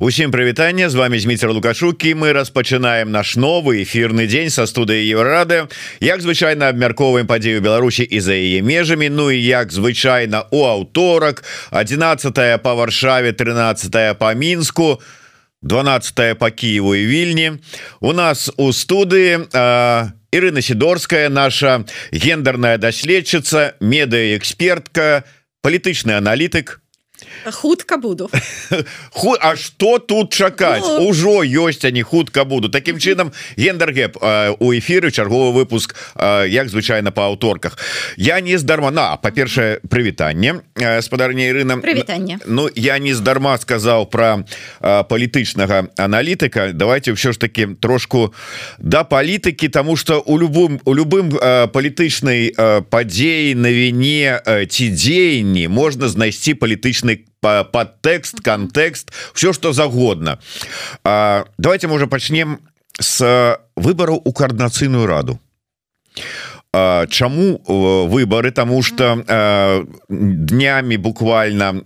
Усім 0.00 0.30
прывітанне 0.30 0.88
з 0.88 0.94
вами 0.94 1.18
Зміцер 1.18 1.50
лукашукі 1.50 2.14
мы 2.14 2.30
распачынаем 2.30 3.10
наш 3.10 3.34
новы 3.34 3.82
эфірны 3.82 4.30
дзень 4.30 4.46
са 4.46 4.62
студыі 4.70 5.02
еврады 5.10 5.66
як 5.98 6.22
звычайна 6.22 6.70
абмярковаем 6.70 7.26
падзею 7.26 7.58
Беларусі 7.58 8.06
і 8.06 8.20
за 8.22 8.38
яе 8.38 8.62
межамі 8.62 9.10
Ну 9.10 9.26
і 9.34 9.42
як 9.42 9.74
звычайна 9.74 10.46
у 10.54 10.62
аўторак 10.62 11.42
11 11.74 12.62
по 12.62 12.74
варшаве 12.78 13.32
13 13.32 14.18
по 14.18 14.34
мінску 14.34 15.02
12 15.62 16.38
по 16.38 16.50
Киеву 16.50 16.94
і 16.94 17.06
вільні. 17.06 17.52
У 18.00 18.12
нас 18.12 18.52
у 18.56 18.70
студыі 18.70 19.50
Ірына 20.30 20.62
сидорская 20.62 21.28
наша 21.28 21.82
гендерная 22.12 22.78
даследчыца 22.78 23.74
медыаэкспертка 23.80 25.24
палітычны 25.60 26.14
аналітык 26.14 26.86
хутка 27.52 27.96
буду. 27.96 28.30
Ху, 29.10 29.34
А 29.40 29.56
что 29.56 29.98
тут 29.98 30.32
чакаць 30.32 30.84
ну... 30.86 31.08
ужо 31.08 31.42
ёсць 31.42 31.84
они 31.84 32.02
хутка 32.02 32.44
буду. 32.44 32.68
Таким 32.68 32.98
чынам 32.98 33.32
гендергэп 33.56 34.16
у 34.58 34.72
эфиры 34.72 35.10
чарговы 35.10 35.52
выпуск 35.52 35.94
як 36.48 36.68
звычайно 36.68 37.12
по 37.12 37.26
аўторках 37.26 37.78
я 38.16 38.40
не 38.40 38.56
здарма 38.56 38.90
на 38.90 39.16
па-першае 39.16 39.80
прывітанне 39.88 40.60
спадарня 41.00 41.48
Ірына 41.48 41.80
прывітанне 41.80 42.38
Ну 42.46 42.68
я 42.74 42.98
не 42.98 43.14
здарма 43.14 43.58
сказаў 43.58 44.06
про 44.06 44.44
палітычнага 44.80 45.88
аналітыка 45.96 46.72
давайте 46.72 47.12
все 47.12 47.32
ж 47.32 47.40
таки 47.40 47.66
трошку 47.80 48.34
да 48.78 49.04
палітыкі 49.04 49.68
тому 49.68 49.96
что 49.96 50.20
у 50.20 50.38
любым 50.38 50.80
у 50.84 50.94
любым 50.94 51.30
палітычнай 51.72 52.54
падзеі 52.90 53.54
на 53.54 53.72
віне 53.72 54.40
ці 54.68 54.90
дзеянні 54.90 55.68
можна 55.68 56.08
знайсці 56.08 56.54
палітычны 56.54 57.27
подтекст 57.40 58.40
контекст 58.40 59.12
все 59.34 59.52
что 59.52 59.72
загодно. 59.72 60.38
Давайте 61.04 61.88
мы 61.88 61.94
уже 61.94 62.06
пачнем 62.06 62.60
с 63.00 63.60
выбору 63.76 64.20
у 64.24 64.32
коорднацыйную 64.32 65.06
раду 65.06 65.40
Чаму 67.06 67.60
выборы 68.08 68.50
тому 68.50 68.82
что 68.82 69.22
днями 70.08 70.96
буквально 70.96 71.82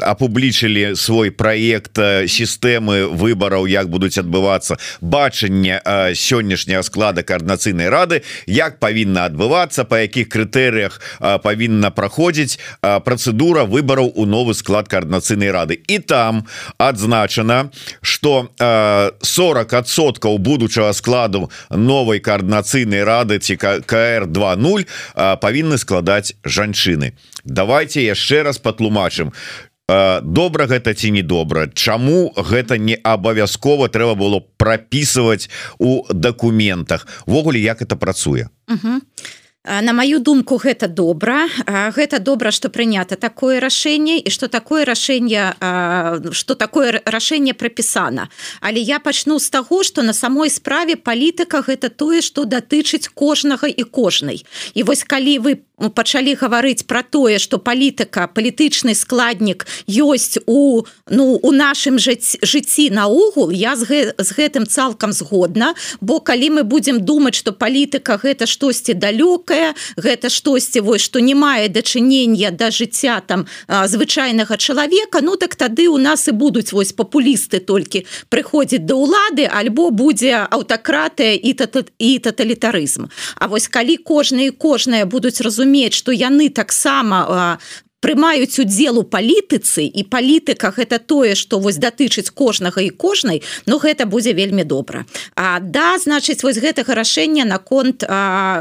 апублічылі 0.00 0.94
свой 0.96 1.30
проект 1.30 1.98
сістэмы 1.98 3.08
выбораў 3.10 3.66
як 3.66 3.88
будуць 3.88 4.18
адбывацца 4.18 4.78
бачанне 5.00 5.80
сённяшняга 6.14 6.82
склада 6.82 7.22
коорднацыйнай 7.22 7.88
рады 7.88 8.22
як 8.46 8.78
павінна 8.78 9.26
адбывацца 9.26 9.84
по 9.84 9.98
якіх 9.98 10.28
крытэрыях 10.28 11.00
павінна 11.42 11.90
праходзіць 11.90 12.58
процедура 13.04 13.64
выбораў 13.64 14.12
у 14.14 14.26
новы 14.26 14.54
склад 14.54 14.88
коорднацыйнай 14.88 15.50
рады. 15.50 15.74
І 15.74 15.98
там 15.98 16.46
адзначана 16.78 17.70
что 18.02 18.48
40соткаў 18.58 20.38
будучага 20.38 20.92
складу 20.92 21.50
новой 21.70 22.20
коорднацыйнай 22.20 23.04
рады 23.04 23.38
ці 23.38 23.56
как 23.56 23.86
КР 23.86 24.27
20 24.28 24.86
павінны 25.40 25.78
складаць 25.78 26.34
жанчыны. 26.44 27.12
Давайте 27.44 28.04
яшчэ 28.04 28.42
раз 28.42 28.58
патлумачым. 28.58 29.32
Добра 30.22 30.66
гэта 30.68 30.92
ці 30.92 31.10
не 31.10 31.22
добра? 31.22 31.66
Чаму 31.72 32.32
гэта 32.36 32.76
не 32.76 32.94
абавязкова 33.00 33.88
трэба 33.88 34.14
было 34.14 34.44
прапісваць 34.60 35.48
у 35.78 36.04
дакументах? 36.12 37.08
Ввогуле 37.26 37.60
як 37.60 37.80
это 37.80 37.96
працуе? 37.96 38.48
Uh 38.68 38.76
-huh. 38.84 39.00
На 39.68 39.92
маю 39.92 40.18
думку 40.18 40.56
гэта 40.56 40.88
добра. 40.88 41.44
Гэта 41.66 42.18
добра 42.18 42.50
что 42.50 42.70
прынята 42.72 43.16
такое 43.20 43.60
рашэнне 43.60 44.16
і 44.16 44.30
что 44.30 44.48
такое 44.48 44.84
рашэнне 44.88 45.52
что 46.32 46.54
такое 46.54 47.02
рашэнне 47.04 47.52
прапісана. 47.52 48.28
Але 48.60 48.80
я 48.80 48.98
пачну 48.98 49.38
з 49.38 49.50
таго 49.50 49.84
что 49.84 50.02
на 50.02 50.12
самой 50.12 50.48
справе 50.48 50.96
палітыка 50.96 51.60
гэта 51.60 51.90
тое 51.90 52.22
что 52.22 52.44
датычыць 52.48 53.12
кожнага 53.12 53.68
і 53.68 53.82
кожнай. 53.84 54.44
І 54.72 54.82
вось 54.88 55.04
калі 55.04 55.38
вы 55.38 55.60
пачалі 55.94 56.34
гаварыць 56.34 56.88
про 56.88 57.02
тое 57.02 57.36
что 57.38 57.58
палітыка 57.58 58.24
палітычны 58.32 58.96
складнік 58.96 59.68
ёсць 59.84 60.40
у 60.46 60.88
ну 61.12 61.36
у 61.36 61.52
нашым 61.52 62.00
жыцці 62.00 62.88
наогул 62.90 63.52
я 63.52 63.76
з, 63.76 63.84
гэ, 63.84 64.00
з 64.16 64.30
гэтым 64.32 64.64
цалкам 64.64 65.12
згодна. 65.12 65.74
Бо 66.00 66.24
калі 66.24 66.56
мы 66.56 66.62
будемм 66.64 67.04
думаць 67.04 67.36
что 67.36 67.52
палітыка 67.52 68.16
гэта 68.16 68.48
штосьці 68.48 68.96
далёкае 68.96 69.57
гэта 69.96 70.30
штосьці 70.30 70.80
вось 70.80 71.02
что 71.02 71.20
не 71.20 71.34
мае 71.34 71.68
дачынення 71.68 72.50
да 72.50 72.70
жыцця 72.70 73.20
там 73.26 73.46
звычайнага 73.68 74.56
чалавека 74.56 75.20
ну 75.22 75.36
так 75.36 75.56
тады 75.56 75.88
у 75.88 75.98
нас 75.98 76.28
і 76.28 76.32
будуць 76.32 76.72
вось 76.72 76.92
папулісты 76.92 77.60
толькі 77.60 78.04
прыходзіць 78.28 78.84
да 78.86 78.94
ўлады 78.94 79.48
альбо 79.48 79.90
будзе 79.90 80.46
аўтакратыя 80.50 81.34
і 81.34 81.52
тата, 81.54 81.84
і 81.98 82.18
таталітарызм. 82.18 83.08
А 83.36 83.46
вось 83.46 83.68
калі 83.68 83.96
кожны 83.96 84.48
і 84.48 84.54
кожная 84.54 85.04
будуць 85.04 85.40
разумець 85.40 85.94
што 85.94 86.12
яны 86.12 86.48
таксама 86.48 87.58
прымаюць 88.00 88.58
удзел 88.62 88.98
у 88.98 89.02
палітыцы 89.02 89.82
і 89.82 90.02
палітыка 90.06 90.70
гэта 90.70 90.98
тое 91.02 91.34
что 91.34 91.58
вось 91.58 91.82
датычыць 91.82 92.30
кожнага 92.30 92.80
і 92.82 92.90
кожнай 92.90 93.42
но 93.66 93.78
гэта 93.78 94.06
будзе 94.06 94.32
вельмі 94.32 94.62
добра. 94.62 95.04
А 95.34 95.58
да 95.58 95.98
значыць 95.98 96.42
вось 96.46 96.62
гэтага 96.62 96.94
рашэння 96.94 97.44
наконт 97.44 98.06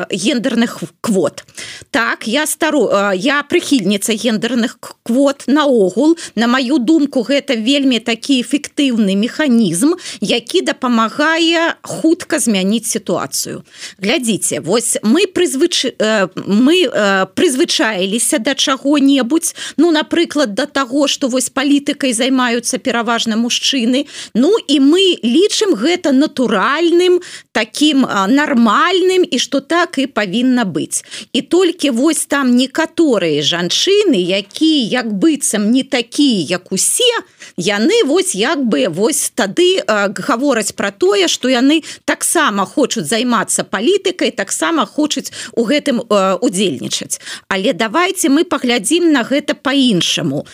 гендерных 0.10 0.82
квот. 1.02 1.46
Так 1.92 2.28
я 2.28 2.48
стару 2.48 2.90
я 3.14 3.44
прыхільніца 3.44 4.18
гендерных 4.18 4.80
квот 5.04 5.44
наогул. 5.48 6.18
На 6.36 6.48
маю 6.48 6.80
думку 6.80 7.22
гэта 7.22 7.54
вельмі 7.54 8.00
такі 8.00 8.42
эфектыўны 8.42 9.14
механізм 9.14 9.94
які 10.22 10.62
дапамагае 10.62 11.78
хутка 11.84 12.40
змяніць 12.40 12.90
сітуацыю. 12.90 13.62
Глядзіце 14.02 14.66
вось 14.66 14.98
мы 15.04 15.30
прызвыч 15.30 15.94
мы 16.34 16.90
прызвычаіліся 17.38 18.42
да 18.42 18.58
чаго-небудзь 18.58 19.27
что-небудзь 19.28 19.56
ну 19.78 19.92
напрыклад 19.92 20.54
до 20.54 20.66
того 20.66 21.08
что 21.08 21.28
вось 21.28 21.50
палітыкай 21.50 22.14
займаюцца 22.14 22.78
пераважна 22.78 23.36
мужчыны 23.36 24.08
Ну 24.34 24.58
і 24.68 24.80
мы 24.80 25.20
лічым 25.24 25.76
гэта 25.76 26.12
натуральным 26.12 27.22
таким 27.52 28.02
нармальным 28.02 29.24
і 29.24 29.40
что 29.40 29.60
так 29.60 29.98
і 29.98 30.08
павінна 30.08 30.66
быць 30.66 31.04
і 31.34 31.42
толькі 31.42 31.90
вось 31.90 32.26
там 32.26 32.56
некаторыя 32.56 33.42
жанчыны 33.42 34.16
якія 34.16 35.04
як 35.04 35.14
быццам 35.14 35.72
не 35.72 35.84
такія 35.84 36.60
як 36.60 36.72
усе 36.72 37.12
яны 37.58 38.04
вось 38.06 38.36
як 38.36 38.64
бы 38.64 38.88
вось 38.90 39.32
тады 39.36 39.84
гавораць 39.88 40.72
про 40.72 40.92
тое 40.92 41.28
что 41.28 41.50
яны 41.50 41.84
таксама 42.06 42.66
хочуць 42.66 43.08
займацца 43.08 43.64
палітыкай 43.64 44.32
таксама 44.32 44.86
хочуць 44.86 45.32
у 45.54 45.64
гэтым 45.64 46.02
удзельнічаць. 46.42 47.20
Але 47.48 47.74
давайте 47.74 48.30
мы 48.30 48.44
паглядзім 48.44 49.12
на 49.12 49.17
на 49.18 49.24
гэта 49.26 49.58
по-іншаму 49.58 50.46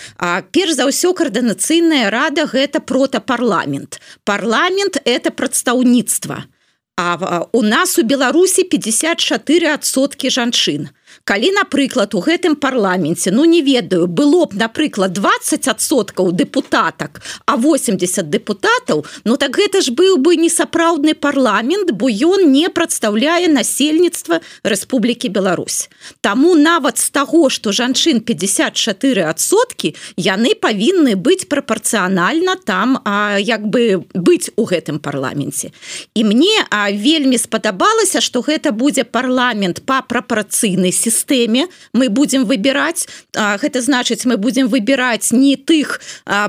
перш 0.55 0.79
за 0.79 0.87
ўсё 0.87 1.11
каардынацыйная 1.11 2.07
рада 2.07 2.47
гэта 2.47 2.79
протапарламент. 2.79 3.99
Парламент 4.23 5.03
это 5.03 5.31
прадстаўніцтва. 5.35 6.47
А 6.95 7.49
у 7.51 7.61
нас 7.61 7.99
у 7.99 8.03
беларусі 8.03 8.63
54сотки 8.63 10.29
жанчын 10.29 10.89
калі 11.23 11.51
напрыклад 11.55 12.13
у 12.15 12.19
гэтым 12.19 12.55
парламенце 12.55 13.31
ну 13.31 13.45
не 13.45 13.61
ведаю 13.61 14.07
было 14.07 14.45
б 14.45 14.59
напрыклад 14.59 15.15
20соткаў 15.17 16.31
депутатак 16.31 17.21
а 17.45 17.55
80 17.55 18.29
депутатаў 18.29 19.05
Ну 19.25 19.37
так 19.37 19.55
гэта 19.55 19.81
ж 19.81 19.91
быў 19.95 20.17
бы 20.17 20.35
несапраўдны 20.35 21.13
парламент 21.15 21.91
бо 21.91 22.09
ён 22.09 22.51
не 22.51 22.67
прадстаўляе 22.69 23.47
насельніцтва 23.47 24.41
Рэспублікі 24.63 25.29
Беларусь. 25.29 25.89
Таму 26.21 26.55
нават 26.55 26.97
з 26.99 27.09
таго 27.09 27.49
что 27.49 27.71
жанчын 27.71 28.19
54сотки 28.19 29.95
яны 30.17 30.55
павінны 30.55 31.15
быць 31.15 31.47
прапорцыянальна 31.47 32.57
там 32.65 32.99
а 33.05 33.39
як 33.39 33.67
бы 33.67 34.03
быць 34.13 34.51
у 34.55 34.65
гэтым 34.65 34.99
парламенце. 34.99 35.71
І 36.13 36.23
мне 36.23 36.67
а 36.69 36.91
вельмі 36.91 37.37
спадабалася 37.37 38.21
что 38.21 38.41
гэта 38.41 38.71
будзе 38.71 39.03
парламент 39.03 39.85
по 39.85 40.03
прапорцыйнай 40.03 40.91
сістэме 41.13 41.67
мы 41.93 42.09
будем 42.09 42.49
выбираць 42.49 43.05
гэта 43.37 43.85
значыць 43.85 44.25
мы 44.25 44.37
будем 44.37 44.67
выбираць 44.67 45.29
не 45.31 45.55
тых 45.55 46.01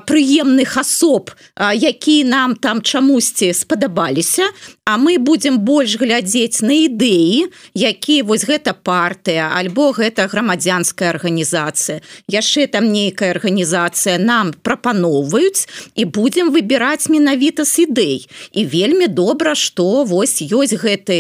прыемных 0.08 0.76
асоб 0.81 1.31
які 1.61 2.25
нам 2.25 2.56
там 2.56 2.81
чамусьці 2.81 3.52
спадабаліся 3.52 4.49
а 4.84 4.96
мы 4.99 5.19
будем 5.19 5.61
больш 5.61 5.96
глядзець 6.00 6.61
на 6.61 6.76
ідэі 6.88 7.49
які 7.75 8.22
вось 8.22 8.44
гэта 8.44 8.75
партыя 8.75 9.49
альбо 9.56 9.93
гэта 9.96 10.28
грамадзянская 10.28 11.11
арганізацыя. 11.11 12.00
Яшчэ 12.28 12.66
там 12.66 12.93
нейкая 12.93 13.32
арганізацыя 13.32 14.19
нам 14.19 14.52
прапаноўваюць 14.52 15.66
і 15.94 16.05
будем 16.05 16.52
выбираць 16.52 17.08
менавіта 17.08 17.64
с 17.64 17.78
ідэй. 17.81 18.28
І 18.52 18.64
вельмі 18.64 19.08
добра 19.08 19.55
что 19.55 20.05
вось 20.05 20.43
ёсць 20.43 20.76
гэты 20.76 21.16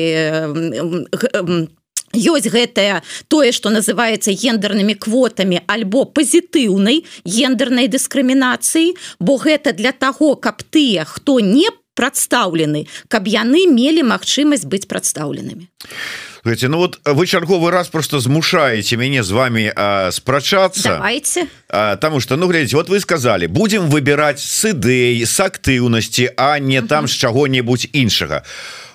ёсць 2.14 2.48
гэтае 2.48 3.02
тое 3.28 3.52
что 3.52 3.70
называется 3.70 4.32
гендернымі 4.32 4.94
квотамі 4.94 5.60
альбо 5.66 6.04
пазітыўнай 6.06 7.04
гендернай 7.24 7.88
дыскрымінацыі 7.88 8.94
бо 9.20 9.36
гэта 9.36 9.72
для 9.72 9.92
таго 9.92 10.34
каб 10.36 10.62
тыя 10.70 11.04
хто 11.04 11.40
не 11.40 11.68
прадстаўлены 11.94 12.86
каб 13.08 13.30
яны 13.30 13.66
мелі 13.70 14.02
магчымасць 14.10 14.66
быць 14.66 14.86
прадстаўленымі. 14.90 15.70
Знаете, 16.44 16.68
ну 16.68 16.76
вот 16.76 17.00
вы 17.04 17.26
чарговы 17.26 17.70
раз 17.70 17.88
просто 17.88 18.20
змушаете 18.20 18.96
мяне 18.96 19.22
з 19.22 19.30
вами 19.30 19.72
спрачацца 20.10 21.00
давайте. 21.00 21.46
Потому 21.68 22.20
что 22.20 22.36
ну 22.36 22.48
глядите 22.48 22.76
вот 22.76 22.88
вы 22.88 23.00
сказали 23.00 23.46
будем 23.46 23.88
выбирать 23.88 24.40
с 24.40 24.64
ідэй 24.70 25.24
с 25.24 25.40
актыўнасці 25.40 26.34
а 26.36 26.58
не 26.58 26.82
там 26.82 27.08
з 27.08 27.12
чаго-небудзь 27.12 27.88
іншага 27.92 28.44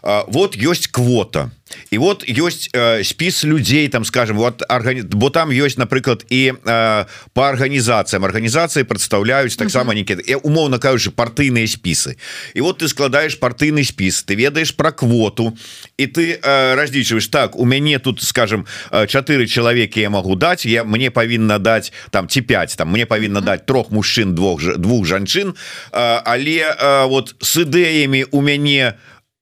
вот 0.03 0.55
ёсць 0.55 0.87
квота. 0.87 1.51
І 1.91 1.97
вот 1.97 2.25
ёсць 2.25 2.69
э, 2.73 3.03
спіс 3.03 3.43
людзей 3.43 3.87
там 3.89 4.05
скажем 4.05 4.37
вот 4.37 4.63
органи... 4.69 5.01
бо 5.01 5.29
там 5.29 5.49
ёсць 5.49 5.77
напрыклад 5.77 6.25
і 6.29 6.53
э, 6.53 7.05
по 7.33 7.41
арганізацыям 7.49 8.25
арганізацыі 8.25 8.83
прадстаўляюць 8.83 9.57
таксама 9.57 9.93
нейкі 9.93 10.17
умоўна 10.43 10.77
кажучы 10.77 11.11
партыйныя 11.11 11.67
спісы 11.67 12.17
і 12.53 12.61
вот 12.61 12.79
ты 12.81 12.87
складаешь 12.87 13.37
партыйны 13.39 13.83
спіс 13.83 14.23
ты 14.23 14.35
ведаеш 14.35 14.71
про 14.71 14.91
квоту 14.91 15.57
і 15.97 16.05
ты 16.07 16.37
э, 16.41 16.75
разлічваешь 16.75 17.27
так 17.27 17.55
у 17.55 17.65
мяне 17.65 17.99
тут 17.99 18.21
скажем 18.21 18.65
чатыры 18.91 19.45
чалавекі 19.45 20.01
я 20.01 20.09
могу 20.09 20.35
даць 20.35 20.65
я 20.65 20.83
мне 20.83 21.11
павінна 21.11 21.59
даць 21.59 21.93
там 22.09 22.27
ці 22.27 22.41
5 22.41 22.77
там 22.77 22.89
мне 22.89 23.05
павінна 23.05 23.41
даць 23.41 23.65
трох 23.65 23.91
мужчын 23.91 24.35
двух 24.35 24.61
двух 24.77 25.05
жанчын 25.05 25.53
э, 25.53 26.21
але 26.25 26.65
э, 26.65 27.05
вот 27.05 27.35
с 27.41 27.61
ідэямі 27.61 28.25
у 28.31 28.41
мяне 28.41 28.97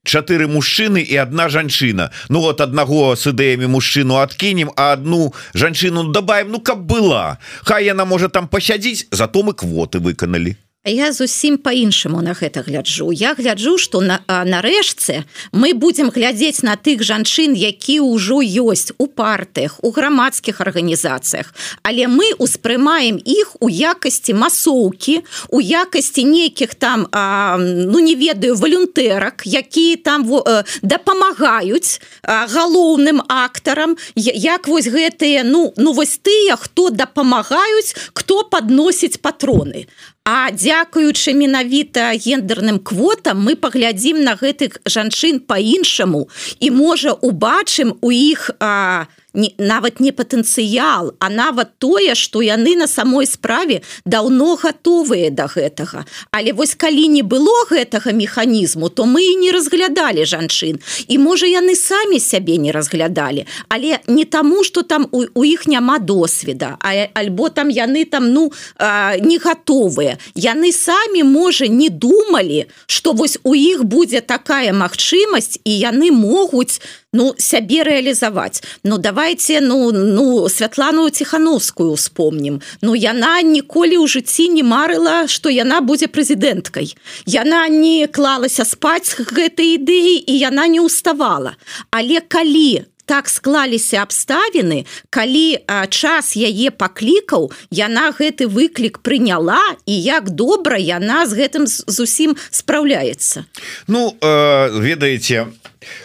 чатыры 0.07 0.47
мужчыны 0.47 1.03
і 1.03 1.15
одна 1.21 1.49
жанчына. 1.49 2.11
Ну 2.29 2.39
вот 2.39 2.61
аднаго 2.61 3.15
с 3.15 3.27
ідэямі 3.27 3.67
мужчыну 3.67 4.23
адкінем 4.23 4.71
а 4.75 4.93
одну 4.95 5.33
жанчыну 5.53 6.11
дабаем 6.11 6.51
Ну 6.51 6.59
каб 6.59 6.79
была. 6.87 7.37
Хай 7.63 7.85
яна 7.85 8.05
можа 8.05 8.29
там 8.29 8.47
пасядзіць 8.47 9.07
зато 9.11 9.43
мы 9.43 9.53
квоты 9.53 9.99
выканалі 9.99 10.55
я 10.89 11.11
зусім 11.11 11.57
по-іншаму 11.57 12.21
на 12.21 12.33
гэта 12.33 12.63
гляджу. 12.63 13.11
Я 13.11 13.33
гляджу 13.33 13.77
что 13.77 14.01
на 14.01 14.19
нарэшце 14.27 15.23
мы 15.51 15.73
будем 15.73 16.09
глядзець 16.09 16.63
на 16.63 16.75
тых 16.75 17.03
жанчын 17.03 17.53
які 17.53 17.99
ўжо 17.99 18.41
ёсць 18.41 18.91
у 18.97 19.07
партыях 19.07 19.79
у 19.83 19.91
грамадскіх 19.91 20.61
арганізацыях. 20.61 21.53
Але 21.83 22.07
мы 22.07 22.31
успрымаем 22.39 23.19
іх 23.19 23.55
у 23.59 23.69
якасці 23.69 24.33
масоўкі 24.33 25.23
у 25.49 25.61
якасці 25.61 26.23
нейкіх 26.23 26.75
там 26.75 27.07
а, 27.11 27.57
ну 27.59 27.99
не 27.99 28.15
ведаю 28.15 28.55
валюнтэрак 28.55 29.43
які 29.45 29.95
там 29.95 30.23
э, 30.23 30.63
дапамагаюць 30.81 32.01
галоўным 32.23 33.21
актарам. 33.27 33.97
Як 34.15 34.67
вось 34.67 34.87
гэтыя 34.87 35.43
ну 35.43 35.73
ну 35.77 35.93
вось 35.93 36.19
тыя 36.23 36.55
хто 36.55 36.89
дапамагаюць 36.89 37.95
кто 38.13 38.43
подносіць 38.43 39.17
патроны 39.17 39.87
А 40.27 40.51
дзякуючы 40.51 41.31
менавіта 41.31 42.11
гендерным 42.19 42.83
квотам 42.83 43.47
мы 43.47 43.55
паглядзім 43.55 44.19
на 44.27 44.35
гэтых 44.35 44.83
жанчын 44.83 45.39
по-іншаму 45.39 46.27
і 46.59 46.67
можа 46.75 47.15
убачым 47.15 47.95
у 48.03 48.11
іх 48.11 48.51
а, 48.59 49.07
не, 49.33 49.53
нават 49.57 49.99
не 49.99 50.11
патэнцыял 50.11 51.13
а 51.19 51.29
нават 51.29 51.77
тое 51.79 52.15
что 52.15 52.41
яны 52.41 52.75
на 52.75 52.87
самой 52.87 53.27
справе 53.27 53.81
даўно 54.05 54.55
гатовыя 54.55 55.29
да 55.31 55.47
гэтага. 55.47 56.05
Але 56.31 56.53
вось 56.53 56.75
калі 56.75 57.07
не 57.07 57.21
было 57.21 57.67
гэтага 57.69 58.13
механізму 58.13 58.89
то 58.89 59.05
мы 59.05 59.21
і 59.21 59.35
не 59.35 59.51
разглядалі 59.51 60.25
жанчын. 60.25 60.79
І 61.07 61.17
можа 61.17 61.45
яны 61.45 61.75
самі 61.75 62.19
сябе 62.19 62.57
не 62.57 62.71
разглядалі 62.71 63.45
але 63.69 63.99
не 64.07 64.25
таму 64.25 64.63
что 64.63 64.83
там 64.83 65.07
у, 65.11 65.25
у 65.33 65.43
іх 65.43 65.67
няма 65.67 65.99
досведа 65.99 66.77
а 66.79 67.07
альбо 67.13 67.49
там 67.49 67.69
яны 67.69 68.05
там 68.05 68.31
ну 68.31 68.51
а, 68.77 69.17
не 69.17 69.37
гатовыя. 69.37 70.17
Яны 70.35 70.71
самі 70.71 71.23
можа 71.23 71.67
не 71.67 71.89
думалі 71.89 72.65
что 72.87 73.11
вось 73.11 73.37
у 73.43 73.55
іх 73.55 73.83
будзе 73.83 74.21
такая 74.21 74.73
магчымасць 74.73 75.59
і 75.63 75.71
яны 75.71 76.11
могуць 76.11 76.79
ну 77.17 77.33
сябе 77.41 77.81
реалізаваць 77.83 78.61
Ну 78.83 78.97
давайте 78.97 79.61
ну 79.61 79.91
ну 79.91 80.49
Святлану 80.49 81.09
ціхановскую 81.09 81.93
вспомнім. 81.93 82.61
Ну 82.81 82.95
яна 82.95 83.41
ніколі 83.41 83.97
ў 83.97 84.05
жыцці 84.05 84.49
не 84.53 84.63
марыла 84.63 85.25
что 85.27 85.49
яна 85.49 85.81
будзе 85.81 86.07
прэзідэнткай. 86.07 86.93
Яна 87.25 87.65
не 87.67 88.07
клалася 88.07 88.65
спаць 88.65 89.17
гэтай 89.17 89.81
ідэі 89.81 90.21
і 90.29 90.33
яна 90.37 90.67
не 90.67 90.81
уставала 90.81 91.57
але 91.91 92.21
калі 92.21 92.85
так 93.07 93.29
склаліся 93.31 94.03
абставіны 94.03 94.83
калі 95.09 95.63
а, 95.65 95.87
час 95.87 96.35
яе 96.35 96.69
паклікаў 96.75 97.49
яна 97.71 98.11
гэты 98.11 98.51
выклік 98.51 98.99
прыняла 98.99 99.63
і 99.87 99.95
як 99.95 100.29
добра 100.29 100.77
яна 100.77 101.23
з 101.25 101.39
гэтым 101.39 101.63
зусім 101.67 102.35
спраўляецца 102.51 103.47
Ну 103.87 104.11
э, 104.19 104.69
ведаеце 104.75 105.47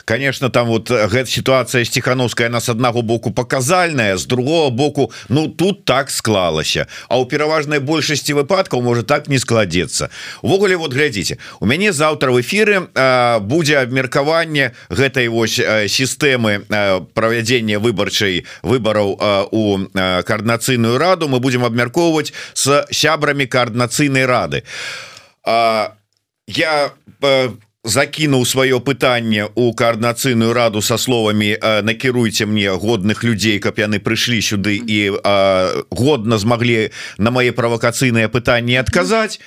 конечно 0.04 0.50
там 0.50 0.68
вот 0.68 0.90
э, 0.90 1.08
гэта 1.08 1.30
ситуация 1.30 1.84
стихановская 1.84 2.48
нас 2.48 2.68
аднаго 2.68 3.02
боку 3.02 3.30
показальная 3.30 4.16
с 4.16 4.26
другого 4.26 4.70
боку 4.70 5.12
Ну 5.28 5.48
тут 5.48 5.84
так 5.84 6.10
склалася 6.10 6.86
а 7.08 7.18
у 7.18 7.26
пераважнай 7.26 7.78
большасці 7.78 8.32
выпадкаў 8.32 8.82
может 8.82 9.06
так 9.06 9.28
не 9.28 9.38
складецца 9.38 10.10
увогуле 10.42 10.76
вот 10.76 10.92
глядзіце 10.92 11.38
у 11.60 11.66
мяне 11.66 11.92
завтра 11.92 12.30
в 12.30 12.40
эфиры 12.40 12.88
э, 12.94 13.38
будзе 13.40 13.78
абмеркаванне 13.78 14.72
гэтай 14.90 15.28
вось 15.28 15.58
э, 15.58 15.88
сістэмы 15.88 16.64
правядзення 17.14 17.78
выбарчай 17.78 18.44
выбораў 18.62 19.18
у 19.50 19.78
коорднацыйную 19.94 20.98
раду. 20.98 21.28
Мы 21.28 21.40
будем 21.40 21.64
абмяркоўваць 21.64 22.32
с 22.54 22.86
сябрамі 22.90 23.46
коорднацыйнай 23.46 24.26
рады. 24.26 24.62
Я 25.44 26.90
по 27.20 27.54
закінуў 27.84 28.46
сваё 28.46 28.78
пытанне 28.78 29.48
у 29.54 29.74
коорднацыйную 29.74 30.52
раду 30.54 30.82
со 30.82 30.98
словамі 30.98 31.58
накіруйте 31.82 32.46
мне 32.46 32.70
годных 32.70 33.24
людзей 33.24 33.58
каб 33.58 33.78
яны 33.78 33.98
прыйшлі 33.98 34.38
сюды 34.38 34.78
і 34.78 35.18
а, 35.24 35.82
годна 35.90 36.38
змаглі 36.38 36.90
на 37.18 37.30
мае 37.34 37.50
правакацыйныя 37.50 38.30
пытанні 38.30 38.78
адказаць 38.78 39.42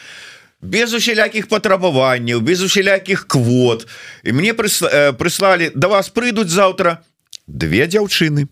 без 0.61 0.93
усялякіх 0.93 1.47
патрабаванняў 1.47 2.41
без 2.41 2.61
усялякіх 2.61 3.27
квот. 3.27 3.87
І 4.23 4.31
мне 4.31 4.53
прыслалі 4.53 5.71
да 5.75 5.87
вас 5.87 6.09
прыйдуць 6.09 6.51
заўтра 6.51 7.05
две 7.47 7.87
дзяўчыны 7.87 8.51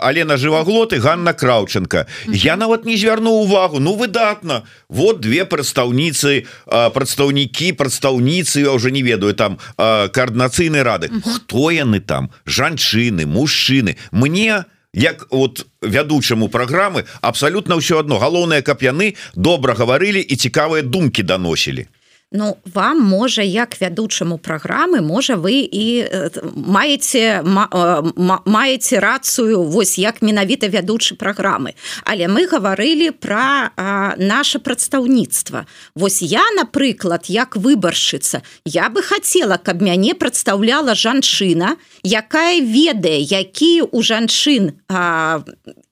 Алена 0.00 0.36
жываглот 0.36 0.92
і 0.92 0.98
Ганна 0.98 1.32
Краўченко. 1.32 2.06
Я 2.26 2.56
нават 2.56 2.84
не 2.84 2.96
звярну 2.96 3.30
увагу. 3.30 3.80
Ну 3.80 3.94
выдатна. 3.94 4.62
Вот 4.88 5.20
две 5.20 5.44
прадстаўніцы 5.44 6.46
прадстаўнікі 6.66 7.72
прадстаўніцы 7.72 8.60
я 8.66 8.72
уже 8.72 8.90
не 8.90 9.02
ведаю 9.02 9.34
там 9.34 9.58
коорднацыйнай 9.76 10.82
рады. 10.82 11.10
Хто 11.22 11.70
яны 11.70 12.00
там? 12.00 12.30
Жанчыны 12.46 13.26
мужчыны. 13.26 13.96
Мне 14.10 14.64
як 14.92 15.26
вот 15.30 15.66
вядучаму 15.82 16.48
праграмы 16.48 17.04
абсалютна 17.20 17.78
ўсё 17.78 18.02
одно 18.02 18.18
галоўнае 18.18 18.62
каб 18.62 18.82
яны 18.82 19.14
добра 19.34 19.74
гаварылі 19.74 20.18
і 20.18 20.34
цікавыя 20.34 20.82
думкі 20.82 21.22
даносілі 21.22 21.86
Ну 22.32 22.56
вам 22.74 23.02
можа 23.02 23.42
як 23.42 23.74
вядучаму 23.80 24.38
праграмы 24.38 25.00
можа 25.02 25.34
вы 25.34 25.66
і 25.66 26.06
маеце 26.54 27.42
маеце 27.42 29.00
рацыю 29.02 29.66
вось 29.66 29.98
як 29.98 30.22
менавіта 30.22 30.70
вядучы 30.70 31.18
праграмы. 31.18 31.74
Але 32.06 32.30
мы 32.30 32.46
гаварылі 32.46 33.10
пра 33.10 33.74
наше 34.14 34.62
прадстаўніцтва. 34.62 35.66
Вось 35.98 36.22
я 36.22 36.46
напрыклад 36.54 37.26
як 37.26 37.56
выбаршчыца 37.56 38.46
я 38.64 38.88
бы 38.94 39.02
хацела 39.02 39.58
каб 39.58 39.82
мяне 39.82 40.14
прадстаўляла 40.14 40.94
жанчына 40.94 41.82
якая 42.06 42.62
ведае 42.62 43.18
якія 43.26 43.90
у 43.90 44.02
жанчын 44.06 44.78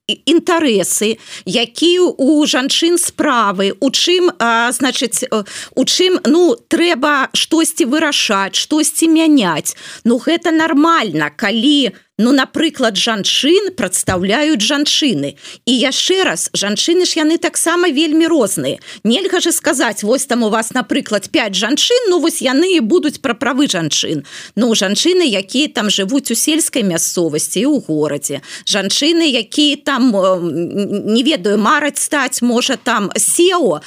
інтарэсы 0.09 1.19
якія 1.45 2.09
у 2.17 2.47
жанчын 2.47 2.99
справы 2.99 3.77
у 3.81 3.91
чым 3.91 4.33
а, 4.39 4.73
значыць 4.73 5.29
у 5.29 5.83
чым 5.85 6.19
ну 6.25 6.57
трэба 6.57 7.29
штосьці 7.37 7.85
вырашаць 7.85 8.57
штосьці 8.57 9.09
мяняць. 9.13 9.77
Ну 10.05 10.19
гэта 10.19 10.51
нормально 10.51 11.31
калі 11.37 11.93
у 11.93 12.08
Ну 12.19 12.33
напрыклад 12.33 12.99
жанчын 12.99 13.71
прадстаўляюць 13.79 14.59
жанчыны. 14.59 15.37
І 15.71 15.73
яшчэ 15.73 16.27
раз 16.27 16.51
жанчыны 16.51 17.07
ж 17.07 17.23
яны 17.23 17.39
таксама 17.39 17.95
вельмі 17.95 18.27
розныя. 18.27 18.83
Нельга 19.05 19.39
же 19.39 19.53
сказаць 19.55 20.03
вось 20.03 20.27
там 20.27 20.43
у 20.43 20.51
вас 20.51 20.75
напрыклад 20.75 21.31
5 21.31 21.55
жанчын 21.55 22.11
Ну 22.11 22.19
вось 22.19 22.43
яны 22.43 22.75
і 22.75 22.81
будуць 22.81 23.23
пра 23.23 23.39
правы 23.39 23.71
жанчын. 23.71 24.27
Ну 24.57 24.75
жанчыны 24.75 25.31
якія 25.31 25.69
там 25.71 25.91
жывуць 25.95 26.33
у 26.33 26.35
сельскай 26.35 26.83
мясцовасці 26.83 27.67
у 27.71 27.79
горадзе. 27.79 28.43
Жанчыны 28.67 29.31
якія 29.31 29.77
там 29.79 30.11
не 30.11 31.23
ведаю 31.23 31.59
мараць 31.63 32.03
стаць 32.03 32.43
можа 32.43 32.75
там 32.75 33.13
сео 33.15 33.79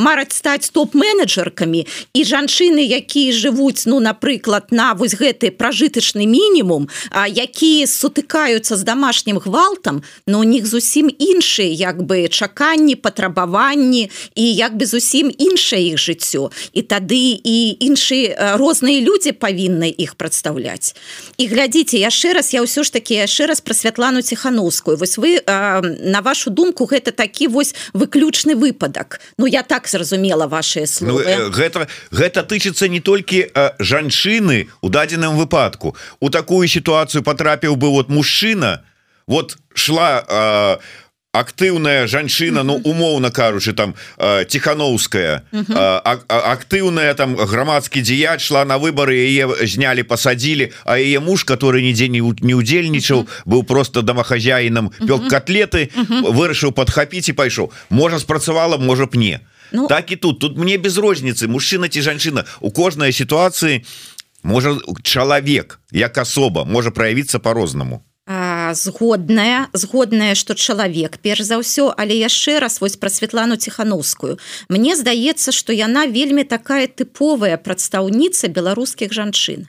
мараць 0.00 0.32
стаць 0.32 0.72
топ-менеджеркамі 0.72 1.84
і 2.16 2.24
жанчыны 2.24 2.80
якія 2.80 3.36
жывуць 3.36 3.84
ну 3.84 4.00
напрыклад 4.00 4.72
на 4.72 4.94
вось 4.96 5.20
гэты 5.20 5.52
пражытачны 5.52 6.24
мінімум 6.24 6.61
мінімум 6.62 6.88
які 7.28 7.86
сутыкаюцца 7.86 8.76
з 8.76 8.82
домашнім 8.82 9.38
гвалтам 9.38 10.02
но 10.26 10.40
у 10.40 10.44
них 10.44 10.66
зусім 10.66 11.10
іншыя 11.10 11.72
як 11.72 12.02
бы 12.02 12.28
чаканні 12.28 12.96
патрабаванні 12.96 14.10
і 14.34 14.54
як 14.54 14.76
бы 14.76 14.86
зусім 14.86 15.32
іншае 15.38 15.92
іх 15.92 15.98
жыццё. 15.98 16.50
І 16.72 16.82
тады 16.82 17.40
і 17.42 17.76
іншыя 17.80 18.56
розныя 18.56 19.00
людзі 19.00 19.32
павінны 19.32 19.90
іх 19.90 20.14
прадстаўляць. 20.14 20.94
І 21.38 21.46
глядзіце 21.46 21.98
яшчэ 21.98 22.32
раз 22.32 22.54
я 22.54 22.62
ўсё 22.62 22.84
ж 22.84 22.92
таки 22.92 23.14
яшчэ 23.14 23.46
раз 23.46 23.60
про 23.60 23.74
святлану 23.74 24.22
ціхановскую. 24.22 24.96
Вось 24.96 25.18
вы 25.18 25.42
на 25.46 26.20
вашу 26.20 26.50
думку 26.50 26.86
гэта 26.86 27.10
такі 27.10 27.48
вось 27.48 27.74
выключны 27.92 28.54
выпадак. 28.54 29.20
Ну 29.38 29.46
я 29.46 29.62
так 29.62 29.88
зразумела 29.88 30.46
ваши 30.46 30.86
словы. 30.86 31.24
ну, 31.26 31.50
гэта 31.50 31.88
гэта 32.10 32.42
тычыцца 32.42 32.88
не 32.88 33.00
толькі 33.00 33.50
жанчыны 33.78 34.68
у 34.80 34.88
дадзеным 34.88 35.36
выпадку. 35.36 35.96
У 36.20 36.28
такую 36.52 36.68
сітуацыю 36.68 37.22
потрапіў 37.24 37.76
бы 37.76 37.88
вот 37.88 38.10
мужчына 38.10 38.84
вот 39.26 39.56
шла 39.72 40.78
актыўная 41.32 42.06
жанчына 42.06 42.62
Ну 42.62 42.76
умоўна 42.84 43.30
кажучы 43.30 43.72
там 43.72 43.94
тихохановская 44.20 45.48
актыўная 46.28 47.14
там 47.14 47.36
грамадскі 47.36 48.02
дзеяч 48.04 48.44
шла 48.44 48.66
на 48.66 48.76
выборы 48.76 49.16
яе 49.16 49.48
знялі 49.64 50.02
посадили 50.02 50.72
а 50.84 50.98
яе 50.98 51.20
муж 51.20 51.44
который 51.44 51.80
нідзе 51.80 52.08
не 52.08 52.20
не 52.20 52.54
удзельнічаў 52.54 53.24
быў 53.46 53.64
просто 53.64 54.02
домахозяінам 54.02 54.92
пёк 55.08 55.32
котлеты 55.32 55.88
вырашыў 55.96 56.76
подхапіць 56.76 57.32
і 57.32 57.32
пайшоў 57.32 57.72
можа 57.88 58.18
спрацавала 58.18 58.76
можа 58.76 59.06
б 59.06 59.16
не. 59.16 59.40
Ну, 59.72 59.88
так 59.88 60.12
і 60.12 60.16
тут. 60.16 60.38
Тут 60.38 60.58
мне 60.58 60.76
без 60.76 60.98
розніцы 60.98 61.48
мужчына 61.48 61.88
ці 61.88 62.04
жанчына 62.04 62.44
у 62.60 62.70
кожнай 62.70 63.08
сітуацыі 63.08 63.88
можа 64.42 64.76
чалавек 65.02 65.80
як 65.92 66.18
асоба 66.18 66.64
можа 66.64 66.90
праявіцца 66.90 67.38
по-рознаму 67.38 68.02
згодная 68.74 69.68
згодная 69.72 70.34
что 70.34 70.54
чалавек 70.54 71.18
перш 71.18 71.42
за 71.42 71.58
ўсё 71.58 71.92
але 71.96 72.14
яшчэ 72.16 72.58
раз 72.58 72.80
вось 72.80 72.96
про 72.96 73.10
Светлану 73.10 73.56
ціхановскую 73.56 74.38
Мне 74.68 74.96
здаецца 74.96 75.52
что 75.52 75.72
яна 75.72 76.06
вельмі 76.06 76.44
такая 76.44 76.86
тыповая 76.86 77.56
прадстаўніца 77.58 78.48
беларускіх 78.48 79.12
жанчын 79.12 79.66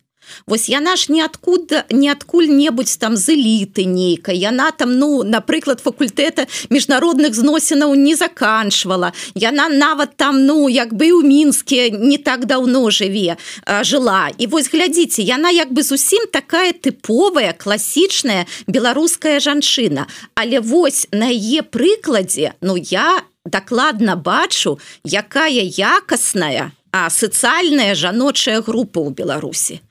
Вось 0.48 0.70
яна 0.70 0.96
ж 0.96 1.12
ниадкуда 1.12 1.86
ниадкуль-небудзь 1.92 2.98
там 2.98 3.16
з 3.18 3.36
эліты 3.36 3.86
нейкай 3.86 4.38
яна 4.38 4.72
там 4.72 4.98
ну 5.00 5.24
напрыклад 5.24 5.80
факультэта 5.84 6.48
міжнародных 6.70 7.34
зносінаў 7.36 7.96
не 7.96 8.16
заканчвала 8.16 9.14
яна 9.36 9.70
нават 9.70 10.18
там 10.18 10.46
ну 10.46 10.68
як 10.70 10.94
бы 10.94 11.12
ў 11.12 11.24
мінске 11.24 11.90
не 11.92 12.18
так 12.18 12.46
даўно 12.46 12.90
жыве 12.92 13.38
жыла 13.84 14.30
і 14.38 14.48
вось 14.48 14.72
глядзіце 14.72 15.24
яна 15.24 15.50
як 15.50 15.72
бы 15.72 15.84
зусім 15.84 16.28
такая 16.32 16.74
тыповая 16.74 17.54
класічная 17.54 18.46
беларуская 18.68 19.40
жанчына 19.40 20.08
але 20.36 20.60
вось 20.60 21.08
на 21.12 21.32
яе 21.32 21.64
прыкладзе 21.64 22.54
ну 22.62 22.76
я 22.78 23.24
дакладна 23.46 24.16
бачу 24.16 24.80
якая 25.04 25.64
якасная 25.78 26.72
а 26.92 27.10
сацыяльная 27.10 27.96
жаночая 27.96 28.62
група 28.62 29.02
ў 29.02 29.10
беларусі 29.12 29.82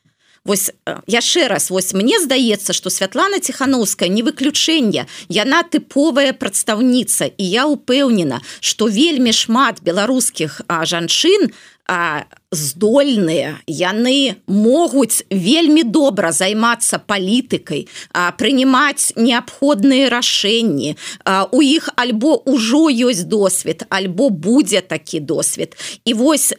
Вось 0.44 0.72
яшчэ 1.06 1.46
раз 1.46 1.70
вось 1.70 1.94
мне 1.94 2.18
здаецца 2.18 2.72
что 2.74 2.90
Святлана 2.90 3.38
ціхановская 3.38 4.08
не 4.08 4.26
выключэнне. 4.26 5.06
Яна 5.30 5.62
тыповая 5.62 6.34
прадстаўніца 6.34 7.30
і 7.30 7.44
я 7.46 7.66
упэўнена 7.70 8.42
что 8.58 8.90
вельмі 8.90 9.30
шмат 9.30 9.78
беларускіх 9.86 10.66
жанчын 10.66 11.54
а 11.86 12.26
здольныя. 12.50 13.62
Яны 13.70 14.42
могуць 14.46 15.22
вельмі 15.30 15.86
добра 15.86 16.32
займацца 16.34 16.98
палітыкай 16.98 17.86
прынимаць 18.34 19.14
неабходныя 19.14 20.10
рашэнні. 20.10 20.98
У 21.54 21.62
іх 21.62 21.86
альбо 21.94 22.42
ўжо 22.50 22.90
ёсць 22.90 23.30
досвед 23.30 23.86
альбо 23.94 24.30
будзе 24.30 24.82
такі 24.82 25.22
досвед. 25.22 25.78
І 26.02 26.14
вось 26.18 26.50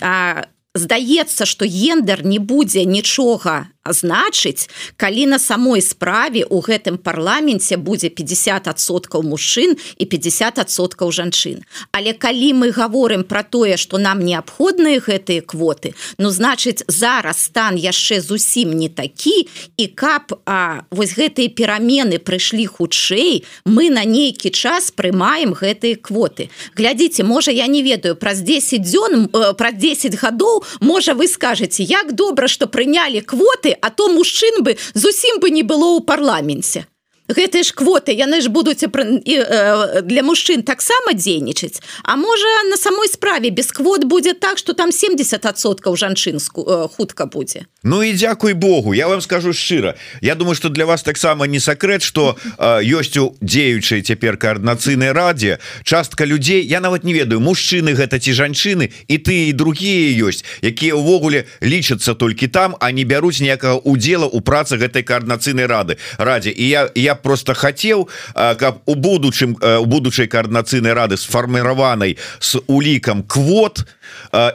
здаецца 0.72 1.46
что 1.46 1.66
гендер 1.68 2.24
не 2.25 2.40
будзе 2.40 2.86
нічога 2.86 3.73
значыць 3.86 4.70
калі 4.98 5.25
на 5.28 5.40
самой 5.40 5.82
справе 5.82 6.46
у 6.50 6.62
гэтым 6.63 6.98
парламенце 6.98 7.75
будзе 7.78 8.08
50соткаў 8.08 9.24
мужчын 9.28 9.75
і 9.98 10.06
50соткаў 10.08 11.12
жанчын. 11.12 11.63
Але 11.92 12.13
калі 12.13 12.54
мы 12.54 12.72
говорим 12.72 13.24
про 13.24 13.44
тое 13.44 13.78
что 13.78 13.98
нам 13.98 14.24
неабходныя 14.24 15.04
гэтыя 15.04 15.42
квоты 15.42 15.94
ну 16.18 16.30
значыць 16.30 16.84
зараз 16.88 17.44
стан 17.44 17.75
яшчэ 17.75 18.22
зусім 18.22 18.72
не 18.72 18.88
такі 18.90 19.48
і 19.78 19.88
кап 19.88 20.32
а 20.46 20.88
вось 20.92 21.18
гэтыя 21.20 21.52
перамены 21.52 22.20
прыйшлі 22.20 22.66
хутчэй 22.68 23.44
мы 23.66 23.90
на 23.90 24.06
нейкі 24.06 24.50
час 24.50 24.92
прымаем 24.92 25.52
гэтые 25.54 25.96
квоты. 26.00 26.50
Глядзіце 26.75 27.24
можа 27.24 27.52
я 27.52 27.68
не 27.68 27.84
ведаю 27.84 28.16
праз 28.16 28.40
10 28.40 28.80
дзён 28.80 29.28
э, 29.28 29.54
пра 29.54 29.72
10 29.72 30.16
гадоў 30.16 30.63
можа 30.80 31.13
вы 31.13 31.28
скажете 31.28 31.84
як 31.84 32.13
добра 32.13 32.48
что 32.48 32.68
прынялі 32.68 33.20
квоты 33.20 33.73
а 33.82 33.89
то 33.89 34.10
мужчын 34.10 34.63
бы 34.63 34.77
зусім 34.94 35.39
бы 35.39 35.50
не 35.50 35.63
было 35.63 35.98
ў 35.98 36.06
парламенце 36.06 36.86
гэтыя 37.30 37.63
ж 37.63 37.72
квоты 37.72 38.12
яны 38.12 38.42
ж 38.42 38.50
будуць 38.50 38.84
для 38.84 40.24
мужчын 40.24 40.63
таксама 40.63 41.13
дзейнічаць. 41.13 41.82
А 42.03 42.15
можа 42.15 42.68
на 42.70 42.77
самой 42.77 43.08
справе 43.08 43.50
без 43.50 43.72
квот 43.72 44.03
будзе 44.03 44.34
так 44.34 44.58
что 44.58 44.74
там 44.74 44.89
70соткаў 44.89 45.96
жанчынску 45.96 46.89
хутка 46.96 47.25
будзе. 47.25 47.65
Ну 47.84 48.03
і 48.03 48.13
дзякуй 48.13 48.53
Богу. 48.53 48.94
Я 48.94 49.08
вам 49.08 49.22
скажу 49.22 49.53
шчыра. 49.53 49.96
Я 50.22 50.36
думаю 50.36 50.56
что 50.56 50.70
для 50.70 50.86
вас 50.86 51.03
таксама 51.03 51.48
не 51.48 51.60
сакрэт 51.60 52.03
что 52.03 52.38
ёсць 52.60 53.18
у 53.18 53.36
дзеючай 53.42 54.01
цяпер 54.01 54.38
коаарднацыйнай 54.38 55.12
радзе 55.12 55.60
частка 55.84 56.25
людзей 56.25 56.65
я 56.65 56.80
нават 56.80 57.03
не 57.03 57.13
ведаю 57.13 57.39
мужчыны 57.39 57.94
гэта 57.94 58.20
ці 58.20 58.34
жанчыны 58.34 58.92
і 59.08 59.18
ты 59.18 59.50
і 59.50 59.53
другія 59.53 60.27
ёсць 60.27 60.44
якія 60.62 60.96
ўвогуле 60.96 61.46
лічацца 61.62 62.13
толькі 62.15 62.48
там 62.48 62.75
а 62.80 62.92
не 62.92 63.03
бяруць 63.03 63.39
ніякага 63.39 63.80
удзела 63.84 64.27
у 64.27 64.42
працы 64.42 64.77
гэтай 64.77 65.03
коаарднацыйнай 65.03 65.65
рады 65.65 65.98
радзе. 66.18 66.51
І 66.51 66.68
я 66.68 66.89
я 66.96 67.15
просто 67.24 67.53
хотел 67.53 68.10
каб 68.36 68.82
у 68.86 68.96
будучым 68.96 69.58
у 69.62 69.86
будучай 69.86 70.27
коаарднацыйнай 70.27 70.94
рады 70.94 71.18
сфарміраванай 71.18 72.18
с 72.39 72.60
улікам 72.68 73.24
квот 73.24 73.86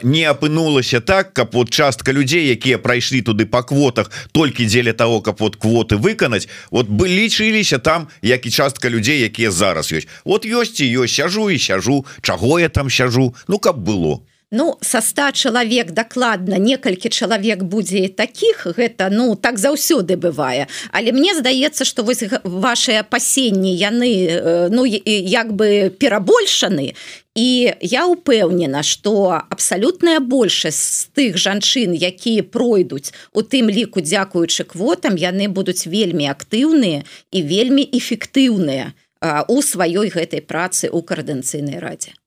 не 0.03 0.23
апынулася 0.23 1.01
так 1.01 1.33
каб 1.33 1.53
вот 1.53 1.69
частка 1.69 2.13
людзей 2.13 2.47
якія 2.47 2.77
прайшлі 2.77 3.21
туды 3.21 3.45
по 3.45 3.63
квотах 3.63 4.11
толькі 4.31 4.65
дзеля 4.65 4.93
того 4.93 5.21
каб 5.21 5.39
вот 5.39 5.55
квоты 5.55 5.97
выканаць 5.97 6.47
вот 6.71 6.87
бы 6.87 7.07
лічыліся 7.07 7.79
там 7.79 8.07
як 8.21 8.45
і 8.45 8.51
частка 8.51 8.89
людзей 8.89 9.19
якія 9.19 9.51
зараз 9.51 9.91
ёсць. 9.91 10.07
Вот 10.25 10.45
і 10.45 10.53
ёсць 10.53 11.07
сяжу 11.07 11.49
і 11.49 11.57
сяжу. 11.59 12.05
Чаго 12.21 12.59
я 12.59 12.69
там 12.69 12.89
сяжу? 12.89 13.35
Ну 13.47 13.59
каб 13.59 13.77
было 13.77 14.21
Ну 14.51 14.77
са 14.81 15.01
100 15.01 15.31
чалавек 15.31 15.91
дакладна 15.91 16.57
некалькі 16.57 17.09
чалавек 17.13 17.61
будзе 17.61 18.09
таких 18.09 18.65
гэта 18.65 19.09
ну 19.13 19.35
так 19.35 19.61
заўсёды 19.61 20.17
бывае. 20.17 20.65
Але 20.89 21.11
мне 21.13 21.37
здаецца 21.37 21.85
что 21.85 22.01
вось 22.01 22.23
ваши 22.43 22.97
апасенні 22.97 23.69
яны 23.77 24.09
э, 24.25 24.67
ну 24.73 24.85
як 24.85 25.53
бы 25.53 25.93
перабольшаны. 25.93 26.95
І 27.37 27.73
я 27.81 28.07
упэўнена 28.09 28.81
что 28.81 29.37
абсалютная 29.37 30.19
большасць 30.19 31.05
з 31.05 31.09
тых 31.13 31.37
жанчын 31.37 31.93
якія 31.93 32.41
пройдуць 32.41 33.13
у 33.33 33.45
тым 33.45 33.69
ліку 33.69 34.01
дзякуючы 34.01 34.65
квотам 34.65 35.13
яны 35.13 35.45
будуць 35.45 35.85
вельмі 35.85 36.25
актыўныя 36.25 37.05
і 37.31 37.39
вельмі 37.45 37.85
эфектыўныя 37.85 38.97
у 39.45 39.61
сваёй 39.61 40.09
гэтай 40.09 40.41
працы 40.41 40.89
у 40.89 41.05
каардынцыйнай 41.05 41.77
радзе 41.77 42.17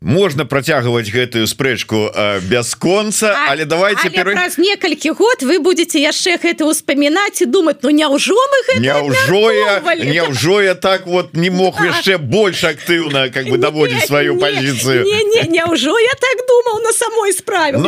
можна 0.00 0.44
працягваць 0.44 1.10
гэтую 1.10 1.46
спрэчку 1.50 2.14
бясконца 2.46 3.34
але 3.50 3.64
давайте 3.64 4.10
пер... 4.10 4.30
праз 4.30 4.54
некалькі 4.58 5.10
год 5.10 5.42
вы 5.42 5.58
будете 5.58 5.98
яшчэ 5.98 6.38
гэта 6.38 6.64
успамінаць 6.70 7.42
і 7.42 7.46
думаць 7.50 7.82
Ну 7.82 7.90
няўжо 7.90 8.38
мы 8.38 8.78
няўжо 8.78 9.50
я 9.50 9.82
няўжо 9.98 10.62
я 10.62 10.74
так 10.74 11.06
вот 11.06 11.34
не 11.34 11.50
мог 11.50 11.82
яшчэ 11.82 12.18
больш 12.18 12.62
актыўна 12.62 13.28
как 13.34 13.50
бы 13.50 13.58
даводзіць 13.58 14.06
сваю 14.06 14.38
пазіцыю. 14.38 15.02
няўжо 15.50 15.98
я 15.98 16.14
так 16.14 16.36
думаў 16.46 16.82
на 16.82 16.92
самой 16.92 17.32
справе. 17.32 17.78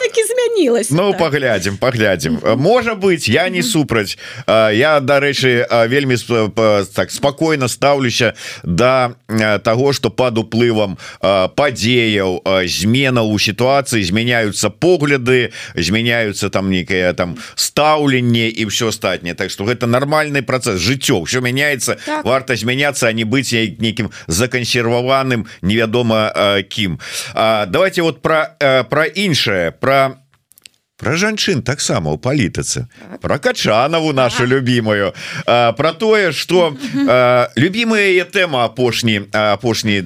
Таки 0.00 0.24
змянилась 0.24 0.90
Ну 0.90 1.10
так. 1.12 1.18
паглядзім 1.18 1.76
паглядзім. 1.76 2.40
Можа 2.56 2.94
быть 2.94 3.28
я 3.28 3.48
не 3.48 3.62
супраць. 3.62 4.18
Я 4.46 5.00
дарэчы 5.00 5.66
вельмі 5.86 6.16
так 6.94 7.10
спокойно 7.10 7.68
стаўлюся 7.68 8.34
до 8.64 9.14
того 9.62 9.92
что 9.92 10.10
пад 10.10 10.38
уплывам 10.38 10.98
по 11.20 11.59
падзеяў 11.60 12.40
змена 12.64 13.20
ў 13.20 13.36
сітуацыі 13.36 14.00
змяняюцца 14.00 14.72
погляды 14.72 15.52
змяняюцца 15.76 16.48
там 16.48 16.72
некае 16.72 17.12
там 17.12 17.36
стаўленне 17.54 18.48
і 18.48 18.64
все 18.72 18.88
астатняе 18.88 19.34
Так 19.34 19.50
что 19.50 19.68
гэта 19.68 19.84
нармальны 19.84 20.40
працэс 20.40 20.80
жыццё 20.80 21.20
все 21.28 21.44
мяняецца 21.44 22.00
так. 22.00 22.24
варта 22.24 22.56
змяняцца 22.56 23.08
а 23.08 23.12
не 23.12 23.28
быць 23.28 23.52
нейкім 23.52 24.08
закансерваваным 24.26 25.46
невядома 25.60 26.32
кім 26.70 26.98
давайте 27.34 28.02
вот 28.02 28.22
про 28.22 28.56
про 28.88 29.04
іншае 29.04 29.72
про 29.72 30.16
про 31.00 31.16
жанчын 31.16 31.62
таксама 31.62 32.12
у 32.12 32.18
палітыцы. 32.18 32.86
Так. 33.10 33.20
про 33.20 33.38
качанаву 33.38 34.12
нашу 34.12 34.46
любимую 34.46 35.14
про 35.46 35.92
тое 35.92 36.32
что 36.32 36.76
любимая 37.56 38.24
тэма 38.24 38.64
апошні 38.64 39.22
апошні 39.32 40.04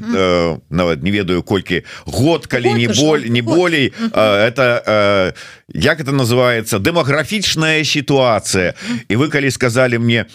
нават 0.70 1.02
не 1.02 1.10
ведаю 1.10 1.42
колькі 1.42 1.82
год 2.06 2.46
калі 2.46 2.74
не 2.74 2.88
боль 2.88 3.26
не 3.26 3.42
болей 3.42 3.92
это 4.14 5.34
як 5.68 6.00
это 6.00 6.12
называется 6.12 6.78
дэмаграфічная 6.78 7.84
сітуацыя. 7.84 8.74
І 9.08 9.16
вы 9.16 9.28
калі 9.28 9.50
сказали 9.50 9.98
мне 9.98 10.26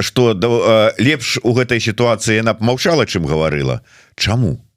что 0.00 0.34
лепш 0.98 1.38
у 1.42 1.54
гэтай 1.54 1.80
сітуацыі 1.80 2.42
яна 2.42 2.56
маўчала 2.60 3.06
чым 3.06 3.26
гаварыла. 3.26 3.80
Чаму 4.16 4.67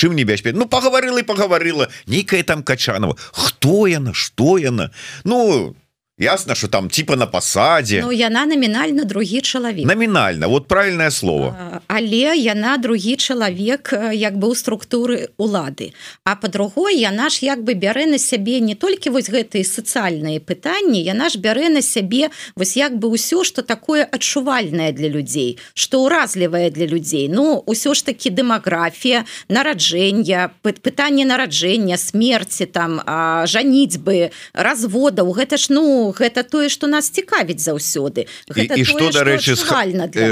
чым 0.00 0.16
небяспе 0.16 0.52
Ну 0.56 0.64
пагаварыла 0.64 1.20
і 1.20 1.28
пагаварыла. 1.28 1.88
Нейкая 2.06 2.42
там 2.42 2.62
качанова. 2.64 3.16
Хто 3.32 3.86
яна? 3.86 4.14
Что 4.14 4.56
яна? 4.56 4.90
Ну 5.24 5.76
ясно 6.20 6.54
что 6.54 6.68
там 6.68 6.90
типа 6.90 7.16
на 7.16 7.26
пасадзе 7.26 8.02
ну, 8.02 8.12
яна 8.12 8.46
номінальна 8.46 9.04
другі 9.04 9.40
чалавек 9.40 9.86
номінальна 9.86 10.46
вот 10.46 10.68
правильное 10.68 11.10
слово. 11.10 11.56
Але 11.86 12.36
яна 12.36 12.76
другі 12.76 13.16
чалавек 13.16 13.94
як 14.12 14.36
бы 14.38 14.48
у 14.48 14.54
структуры 14.54 15.28
улады 15.38 15.92
а 16.24 16.36
по-другой 16.36 17.00
яна 17.00 17.28
ж 17.28 17.46
як 17.46 17.64
бы 17.64 17.74
бярэ 17.74 18.06
на 18.06 18.18
сябе 18.18 18.60
не 18.60 18.74
толькі 18.74 19.10
вось 19.10 19.30
гэтые 19.30 19.64
сацыяльныя 19.64 20.40
пытанні 20.40 21.02
яна 21.02 21.28
ж 21.28 21.38
бярэ 21.38 21.68
на 21.68 21.82
сябе 21.82 22.28
вось 22.54 22.76
як 22.76 22.98
бы 23.00 23.08
ўсё 23.08 23.44
что 23.44 23.62
такое 23.62 24.04
адчувальное 24.04 24.92
для 24.92 25.08
людзей 25.08 25.58
что 25.74 26.04
уразлівае 26.04 26.70
для 26.70 26.86
людзей 26.86 27.28
Ну 27.28 27.64
ўсё 27.66 27.94
ж 27.94 28.04
таки 28.04 28.28
дэмаграфія 28.30 29.24
нараджэння 29.48 30.52
пытанне 30.62 31.24
нараджэння 31.24 31.96
смерти 31.96 32.66
там 32.66 33.00
жаніцьбы 33.46 34.30
разводаў 34.52 35.32
гэта 35.32 35.56
ж 35.56 35.72
ну 35.72 36.09
гэта 36.12 36.42
тое 36.42 36.68
что 36.68 36.86
нас 36.86 37.10
цікавіць 37.10 37.60
заўсёды. 37.60 38.26
І, 38.56 38.68
і 38.76 38.84
что 38.84 39.10
дарэчы 39.10 39.56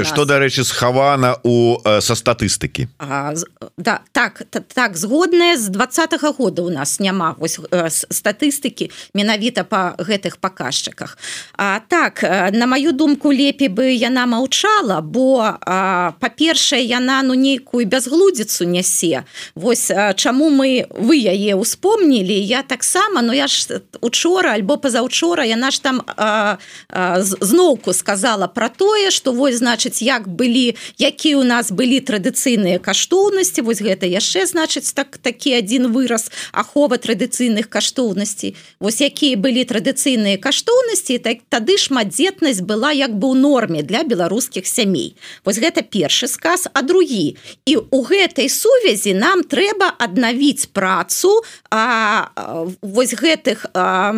что 0.03 0.25
дарэчы 0.25 0.63
схавана 0.63 1.37
у 1.43 1.79
са 1.83 2.15
статыстыкі? 2.15 2.87
Да 3.77 4.01
так 4.11 4.43
та, 4.49 4.59
так 4.59 4.97
згодная 4.97 5.57
з 5.57 5.69
двадцатого 5.69 6.31
года 6.33 6.63
у 6.63 6.69
нас 6.69 6.99
няма 6.99 7.35
вось 7.37 7.59
статыстыкі 8.11 8.91
менавіта 9.13 9.63
по 9.63 9.95
гэтых 9.97 10.37
паказчыках. 10.37 11.17
А 11.57 11.81
так 11.87 12.23
на 12.23 12.65
маю 12.67 12.91
думку 12.93 13.31
лепей 13.31 13.69
бы 13.69 13.91
яна 13.93 14.25
маўчала 14.25 15.01
бо 15.01 15.55
па-першае 16.19 16.83
яна 16.83 17.21
ну 17.23 17.33
нейкую 17.33 17.85
бязглудзіцу 17.85 18.65
нясе. 18.65 19.23
Вось 19.55 19.91
чаму 20.15 20.49
мы 20.49 20.85
вы 20.89 21.15
яе 21.17 21.55
успомнілі 21.55 22.33
я 22.33 22.63
таксама 22.63 23.21
но 23.21 23.33
я 23.33 23.47
ж 23.47 23.81
учора 24.01 24.51
альбо 24.53 24.77
пазаўчора 24.77 25.45
яна 25.45 25.68
ж 25.71 25.81
там 25.81 26.01
зноўку 27.41 27.93
сказала 27.93 28.47
про 28.47 28.69
тое 28.69 29.11
что 29.11 29.33
вось 29.33 29.59
значыць 29.59 30.01
як 30.01 30.27
былі 30.27 30.75
якія 30.97 31.37
у 31.37 31.43
нас 31.43 31.71
былі 31.71 31.99
традыцыйныя 31.99 32.79
каштоўнасці 32.79 33.61
вось 33.61 33.81
гэта 33.81 34.05
яшчэ 34.05 34.45
значыць 34.45 34.93
так 34.93 35.17
такі 35.17 35.55
один 35.55 35.91
выраз 35.91 36.31
ахова 36.51 36.97
традыцыйных 36.97 37.69
каштоўнасцей 37.69 38.55
вось 38.79 39.01
якія 39.01 39.37
былі 39.37 39.65
традыцыйныя 39.65 40.37
каштоўнасці 40.37 41.19
так 41.19 41.45
тады 41.49 41.77
шматдзетнасць 41.77 42.61
была 42.61 42.91
як 42.91 43.15
бы 43.15 43.33
ў 43.33 43.35
норме 43.39 43.81
для 43.83 44.03
беларускіх 44.03 44.67
сямей. 44.67 45.15
Вось 45.45 45.59
гэта 45.59 45.81
першы 45.81 46.27
сказ 46.27 46.67
а 46.73 46.81
другі. 46.81 47.37
І 47.65 47.77
у 47.77 47.99
гэтай 48.03 48.49
сувязі 48.49 49.13
нам 49.13 49.43
трэба 49.43 49.93
аднавіць 49.97 50.69
працу 50.73 51.41
а 51.71 52.29
вось 52.81 53.13
гэтых 53.13 53.69
а, 53.73 54.13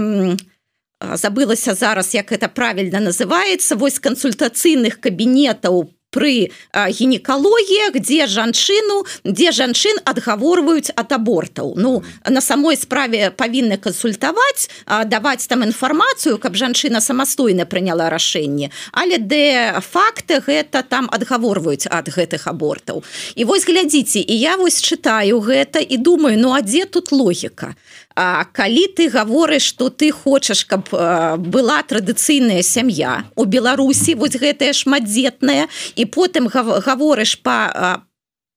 забылася 1.15 1.75
зараз 1.75 2.13
як 2.15 2.31
это 2.31 2.48
правильно 2.48 3.00
называется 3.00 3.75
вось 3.75 4.00
кансультацыйных 4.00 5.00
кабінетаў 5.00 5.89
при 6.12 6.51
гінекалогіях 6.75 7.96
где 7.96 8.27
жанчыну 8.27 9.08
дзе 9.24 9.51
жанчын 9.55 10.03
адгаворваюць 10.05 10.91
ад 10.96 11.15
абортаў. 11.15 11.74
Ну 11.79 12.03
на 12.27 12.41
самой 12.41 12.75
справе 12.75 13.31
павінны 13.31 13.79
кансультаваць 13.79 14.70
даваць 15.08 15.48
там 15.48 15.63
інфармацыю 15.63 16.37
каб 16.37 16.59
жанчына 16.59 17.01
самастойна 17.01 17.66
прыняла 17.66 18.11
рашэнне. 18.11 18.70
Але 18.92 19.18
де 19.18 19.74
факты 19.79 20.44
гэта 20.44 20.83
там 20.83 21.07
адгаворваюць 21.11 21.87
ад 21.87 22.11
гэтых 22.11 22.46
абортаў. 22.46 23.03
І 23.35 23.48
вось 23.48 23.66
глядзіце 23.66 24.20
і 24.20 24.35
я 24.35 24.59
вось 24.59 24.83
чытаю 24.83 25.40
гэта 25.40 25.79
і 25.79 25.98
думаю 25.98 26.37
ну 26.37 26.51
а 26.51 26.61
дзе 26.61 26.85
тут 26.85 27.11
логіка 27.11 27.75
А 28.22 28.46
калі 28.46 28.86
ты 28.94 29.10
гаворыш 29.10 29.64
что 29.74 29.90
ты 29.90 30.12
хочаш 30.12 30.66
каб 30.70 30.94
была 31.42 31.81
традыцыйная 31.81 32.62
сям'я 32.62 33.25
у 33.36 33.46
Беларусі 33.50 34.14
вось 34.14 34.38
гэтая 34.38 34.77
шматдзетная 34.77 35.66
і 35.96 36.05
потым 36.05 36.46
гаворыш 36.53 37.34
по 37.42 38.05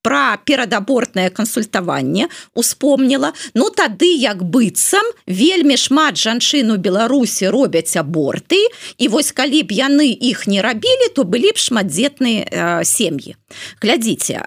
про 0.04 0.36
перадабортнае 0.44 1.30
кансультаванне 1.30 2.28
успомніла. 2.52 3.32
Ну 3.54 3.70
тады 3.72 4.12
як 4.12 4.44
быццам 4.44 5.08
вельмі 5.26 5.80
шмат 5.80 6.20
жанчын 6.20 6.70
у 6.70 6.76
Беларусі 6.76 7.48
робяць 7.48 7.96
аборты 7.96 8.60
і 9.00 9.08
вось 9.08 9.32
калі 9.32 9.64
б 9.64 9.72
яны 9.72 10.12
іх 10.12 10.44
не 10.46 10.60
рабілі 10.60 11.08
то 11.16 11.24
былі 11.24 11.56
б 11.56 11.58
шматдзетныя 11.58 12.44
э, 12.44 12.84
сем'і. 12.84 13.34
Глядзіце 13.80 14.44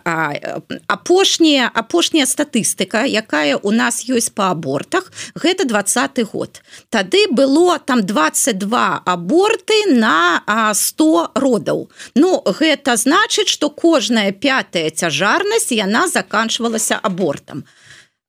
апошняя 0.85 1.71
апошняя 1.73 2.29
статыстыка 2.29 3.07
якая 3.09 3.57
у 3.57 3.73
нас 3.73 4.05
ёсць 4.05 4.29
по 4.29 4.53
абортах 4.53 5.09
гэта 5.33 5.65
двадцатый 5.65 6.29
год. 6.29 6.61
Тады 6.93 7.25
было 7.31 7.79
там 7.79 8.05
22 8.05 9.01
аборты 9.05 9.89
на 9.89 10.43
100 10.73 11.31
родаў. 11.33 11.89
Ну 12.13 12.43
гэта 12.45 12.93
значыць 12.93 13.49
что 13.49 13.69
кожная 13.69 14.31
пятая 14.31 14.91
цяжарная 14.91 15.46
папулярнасць 15.47 15.71
яна 15.71 16.07
заканчвалася 16.07 16.99
абортам. 17.03 17.63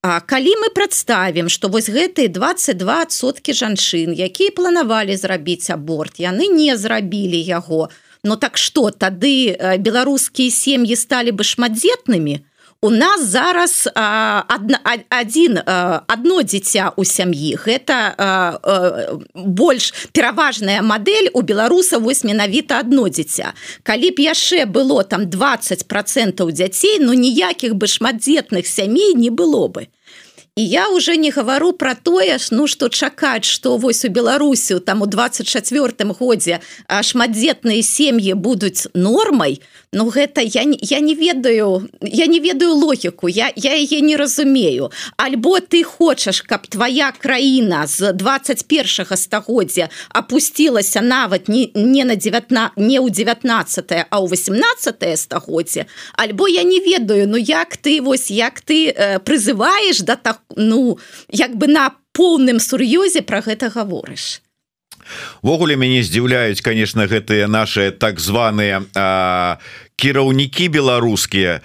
А 0.02 0.20
калі 0.20 0.54
мы 0.62 0.70
прадставім, 0.70 1.48
што 1.48 1.68
вось 1.68 1.90
гэтыя 1.90 2.31
22соткі 2.31 3.52
жанчын, 3.52 4.14
якія 4.14 4.50
планавалі 4.54 5.16
зрабіць 5.16 5.70
аборт, 5.70 6.20
яны 6.20 6.46
не 6.46 6.76
зрабілі 6.76 7.42
яго. 7.42 7.90
Ну 8.22 8.37
так 8.37 8.59
што 8.59 8.90
тады 8.90 9.59
беларускія 9.78 10.50
сем'і 10.50 10.94
сталі 10.94 11.35
бы 11.35 11.42
шматдзетнымі, 11.42 12.46
у 12.83 12.91
нас 12.91 13.27
зараз 13.27 13.88
а, 13.95 14.43
адна, 14.49 14.79
один 15.11 15.59
одно 16.07 16.43
дзіця 16.43 16.93
у 16.97 17.05
сям'і 17.05 17.59
гэта 17.59 18.59
больш 19.35 19.93
пераважная 20.12 20.83
модель. 20.83 21.31
У 21.35 21.43
беларуса 21.43 21.99
вось 21.99 22.25
менавіта 22.25 22.79
одно 22.81 23.09
дзіця 23.09 23.53
калі 23.83 24.11
б 24.14 24.23
яшчэ 24.23 24.67
было 24.67 25.03
там 25.03 25.27
20 25.27 25.88
процентаў 25.88 26.53
дзяцей 26.53 26.99
но 26.99 27.12
ну, 27.12 27.19
ніякіх 27.19 27.75
бы 27.75 27.87
шматдзетных 27.87 28.67
сямей 28.67 29.14
не 29.14 29.31
было 29.31 29.67
бы 29.67 29.88
І 30.59 30.66
я 30.68 30.88
уже 30.88 31.16
не 31.16 31.31
гавару 31.31 31.73
про 31.73 31.94
тое 31.94 32.38
ж 32.38 32.49
ну 32.51 32.66
что 32.66 32.88
чакаць 32.88 33.44
что 33.44 33.77
вось 33.77 34.05
у 34.05 34.09
беларусю 34.09 34.81
там 34.81 35.03
у 35.03 35.07
24 35.07 35.94
годзе 36.18 36.59
шматдзетныя 36.90 37.83
сем'і 37.83 38.35
будуць 38.35 38.90
нормай 38.94 39.62
Ну 39.92 40.11
гэта 40.11 40.42
я 40.42 40.66
я 40.81 41.01
не 41.01 41.14
ведаю 41.14 41.88
я 42.03 42.27
не 42.27 42.40
ведаю 42.40 42.75
логіку 42.75 43.29
я 43.29 43.53
я 43.57 43.73
яе 43.73 44.01
не 44.01 44.16
разумею. 44.16 44.90
Альбо 45.16 45.61
ты 45.61 45.83
хочаш 45.83 46.42
каб 46.42 46.66
твоя 46.66 47.12
краіна 47.12 47.87
з 47.87 48.12
21 48.12 49.16
стагоддзя 49.16 49.88
опусцілася 50.14 51.01
нават 51.01 51.49
не 51.49 51.71
не 51.75 52.05
на 52.05 52.16
19 52.16 52.77
не 52.77 53.01
ў 53.01 53.11
19 53.11 53.92
а 54.11 54.21
ў 54.21 54.29
18 54.29 55.18
стагоддзе 55.18 55.87
альбо 56.12 56.49
я 56.49 56.62
не 56.64 56.81
ведаю 56.81 57.29
Ну 57.29 57.38
як 57.38 57.77
ты 57.77 58.03
вось 58.03 58.31
як 58.31 58.61
ты 58.61 58.92
э, 58.92 59.18
прызываешь 59.21 60.03
да 60.03 60.16
так 60.16 60.40
ну 60.56 60.98
як 61.28 61.56
бы 61.56 61.66
на 61.68 61.92
поўным 62.12 62.61
сур'ёзе 62.61 63.22
про 63.22 63.40
гэта 63.40 63.70
гаворыш. 63.70 64.40
Ввогуле 65.42 65.76
мяне 65.76 66.02
здзіўляюць 66.02 66.61
конечно 66.61 67.06
гэтыя 67.08 67.48
наши 67.48 67.90
так 67.90 68.20
званыя 68.20 68.84
кіраўнікі 69.98 70.68
беларускія 70.70 71.61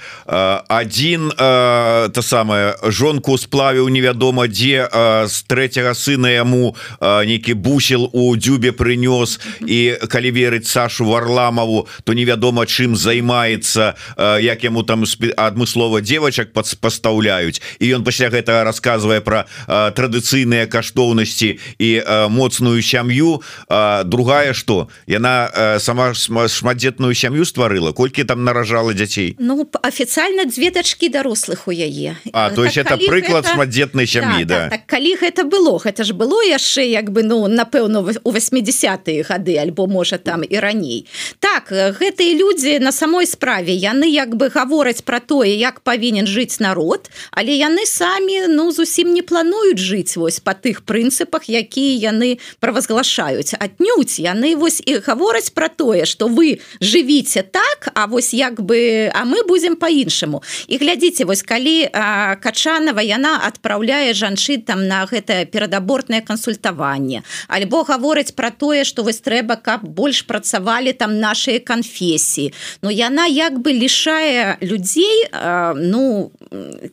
один 0.68 1.30
то 1.38 2.22
самое 2.22 2.74
жонку 2.90 3.38
сплавіў 3.38 3.94
невядома 3.94 4.50
дзе 4.50 4.90
з 5.30 5.36
третьего 5.46 5.94
сына 5.94 6.34
яму 6.34 6.74
нейкі 7.00 7.54
бусел 7.54 8.10
у 8.10 8.34
дзюбе 8.34 8.74
прынёс. 8.74 9.38
І 9.62 10.02
калі 10.10 10.34
верыць 10.34 10.66
Сашу 10.66 11.06
варламаву 11.06 11.86
то 12.04 12.18
невядома 12.18 12.66
чым 12.66 12.98
займаецца 12.98 13.94
як 14.42 14.64
яму 14.66 14.82
там 14.82 15.06
адмыслова 15.38 16.02
девочак 16.02 16.58
пастаўляюць. 16.58 17.62
І 17.78 17.94
ён 17.94 18.04
пасля 18.04 18.34
гэтага 18.34 18.66
рассказывае 18.66 19.22
про 19.22 19.46
традыцыйныя 19.70 20.66
каштоўнасці 20.66 21.60
і 21.78 21.90
моцную 22.34 22.82
сям'ю. 22.82 23.46
Другая 24.06 24.58
что 24.58 24.90
яна 25.06 25.78
сама 25.78 26.14
шматдзетную 26.18 27.14
сям'ю 27.14 27.46
стварыла? 27.46 27.94
Колькі 27.94 28.23
колькі 28.24 28.28
там 28.28 28.44
наражала 28.44 28.94
дзяцей 28.94 29.36
Ну 29.40 29.68
офіцыяльна 29.84 30.46
дзве 30.46 30.72
дачки 30.72 31.10
дарослых 31.10 31.68
у 31.68 31.72
яе. 31.72 32.16
А 32.34 32.50
то 32.50 32.64
есть 32.66 32.78
это 32.78 32.98
прыклад 32.98 33.48
шматдзетнай 33.48 34.08
сям'і 34.08 34.46
да, 34.46 34.70
да, 34.70 34.70
так, 34.70 34.86
калі 34.88 35.16
гэта 35.16 35.44
было 35.44 35.80
гэта 35.80 36.04
ж 36.04 36.14
было 36.14 36.44
яшчэ 36.44 36.88
як 36.88 37.12
бы 37.12 37.24
ну 37.24 37.48
напэўна 37.48 38.00
у 38.24 38.32
80-е 38.32 39.24
гады 39.24 39.58
альбо 39.58 39.88
можа 39.88 40.18
там 40.18 40.44
і 40.44 40.60
раней. 40.60 41.08
Так 41.40 41.72
гэтыя 41.72 42.34
людзі 42.36 42.80
на 42.80 42.92
самой 42.92 43.28
справе 43.28 43.74
яны 43.74 44.10
як 44.10 44.36
бы 44.36 44.50
гавораць 44.50 45.02
про 45.02 45.20
тое 45.20 45.56
як 45.58 45.82
павінен 45.82 46.26
жыць 46.26 46.60
народ 46.60 47.10
але 47.32 47.52
яны 47.52 47.86
самі 47.86 48.48
ну 48.48 48.72
зусім 48.72 49.14
не 49.14 49.22
плануюць 49.22 49.80
жыць 49.80 50.18
вось 50.18 50.40
по 50.40 50.54
тых 50.54 50.84
прынцыпах 50.86 51.50
якія 51.50 52.12
яны 52.12 52.40
правазглашаюць. 52.60 53.54
Аднюць 53.60 54.20
яны 54.20 54.56
вось 54.56 54.82
і 54.86 55.00
гавораць 55.00 55.52
про 55.52 55.70
тое 55.70 56.06
что 56.06 56.28
вы 56.28 56.60
жывіце 56.80 57.44
так 57.44 57.90
а 57.94 58.08
вось 58.14 58.34
як 58.34 58.62
бы 58.62 59.10
а 59.14 59.26
мы 59.26 59.44
будем 59.48 59.76
по-іншаму 59.76 60.44
і 60.68 60.78
глядзіце 60.78 61.26
вось 61.26 61.42
калі 61.42 61.90
а, 61.94 62.36
качанова 62.38 63.02
яна 63.02 63.42
адпраўляе 63.50 64.14
жанчын 64.14 64.62
там 64.62 64.88
на 64.88 65.04
гэтае 65.10 65.46
перадабортнае 65.50 66.22
кансультаванне 66.22 67.24
альбо 67.48 67.84
гавораць 67.84 68.32
про 68.32 68.52
тое 68.52 68.84
что 68.86 69.04
вось 69.04 69.20
трэба 69.20 69.58
каб 69.58 69.84
больш 69.84 70.22
працавалі 70.22 70.94
там 70.94 71.20
наши 71.20 71.60
канфесіі. 71.60 72.54
Но 72.82 72.92
яна 72.92 73.26
як 73.28 73.60
бы 73.60 73.74
лішае 73.74 74.58
людзей 74.62 75.28
а, 75.32 75.74
ну 75.74 76.32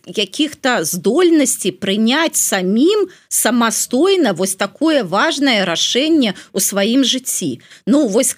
каких-то 0.07 0.85
здольнасці 0.85 1.73
прыняць 1.73 2.37
самім 2.37 3.09
самастойна 3.29 4.33
вось 4.33 4.55
такое 4.55 5.05
важное 5.05 5.65
рашэнне 5.65 6.35
у 6.53 6.61
сваім 6.61 7.05
жыцці. 7.05 7.61
Ну 7.87 8.07
вось 8.09 8.37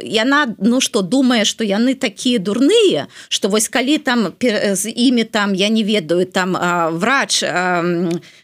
яна 0.00 0.54
ну 0.58 0.80
что 0.80 1.02
думае 1.02 1.44
что 1.44 1.64
яны 1.64 1.94
такія 2.10 2.42
дурныя 2.42 3.06
что 3.30 3.48
вось 3.48 3.70
калі 3.70 3.98
там 3.98 4.34
з 4.74 4.90
імі 4.90 5.24
там 5.24 5.54
я 5.54 5.70
не 5.70 5.86
ведаю 5.86 6.26
там 6.26 6.56
а, 6.58 6.90
врач 6.90 7.46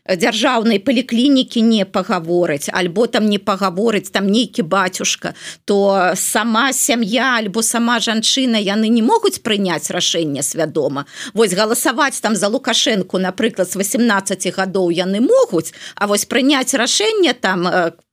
дзяржаўнай 0.07 0.79
паліклінікі 0.79 1.63
не 1.63 1.83
пагаворыць 1.85 2.71
альбо 2.71 3.11
там 3.11 3.27
не 3.27 3.39
пагаворыць 3.43 4.11
там 4.15 4.31
нейкі 4.31 4.63
батюшка 4.63 5.35
то 5.65 6.15
сама 6.15 6.73
сям'я 6.73 7.35
альбо 7.43 7.63
сама 7.63 7.99
жанчына 7.99 8.63
яны 8.63 8.89
не 8.89 9.03
могуць 9.03 9.43
прыняць 9.43 9.91
рашэнне 9.91 10.43
свядома. 10.43 11.07
Вось 11.35 11.55
галасаваць 11.55 12.21
там 12.21 12.37
за 12.37 12.49
лукашенко 12.49 13.19
напрыклад 13.19 13.71
з 13.71 13.77
18 13.77 14.55
гадоў 14.55 14.91
яны 14.91 15.21
могуць 15.21 15.75
А 15.95 16.07
вось 16.07 16.25
прыняць 16.25 16.75
рашэнне 16.75 17.35
там 17.35 17.67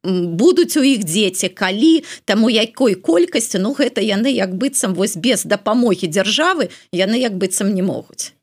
будуць 0.04 0.78
у 0.78 0.84
іх 0.84 1.04
дзеці 1.04 1.50
калі 1.50 2.04
там 2.26 2.44
у 2.44 2.50
якой 2.50 2.96
колькасці 2.96 3.60
ну 3.64 3.74
гэта 3.74 4.04
яны 4.04 4.32
як 4.36 4.56
быццам 4.56 4.94
вось 4.94 5.16
без 5.16 5.48
дапамогі 5.48 6.08
дзяржавы 6.08 6.70
яны 6.92 7.20
як 7.20 7.38
быццам 7.38 7.74
не 7.74 7.84
могуць. 7.84 8.34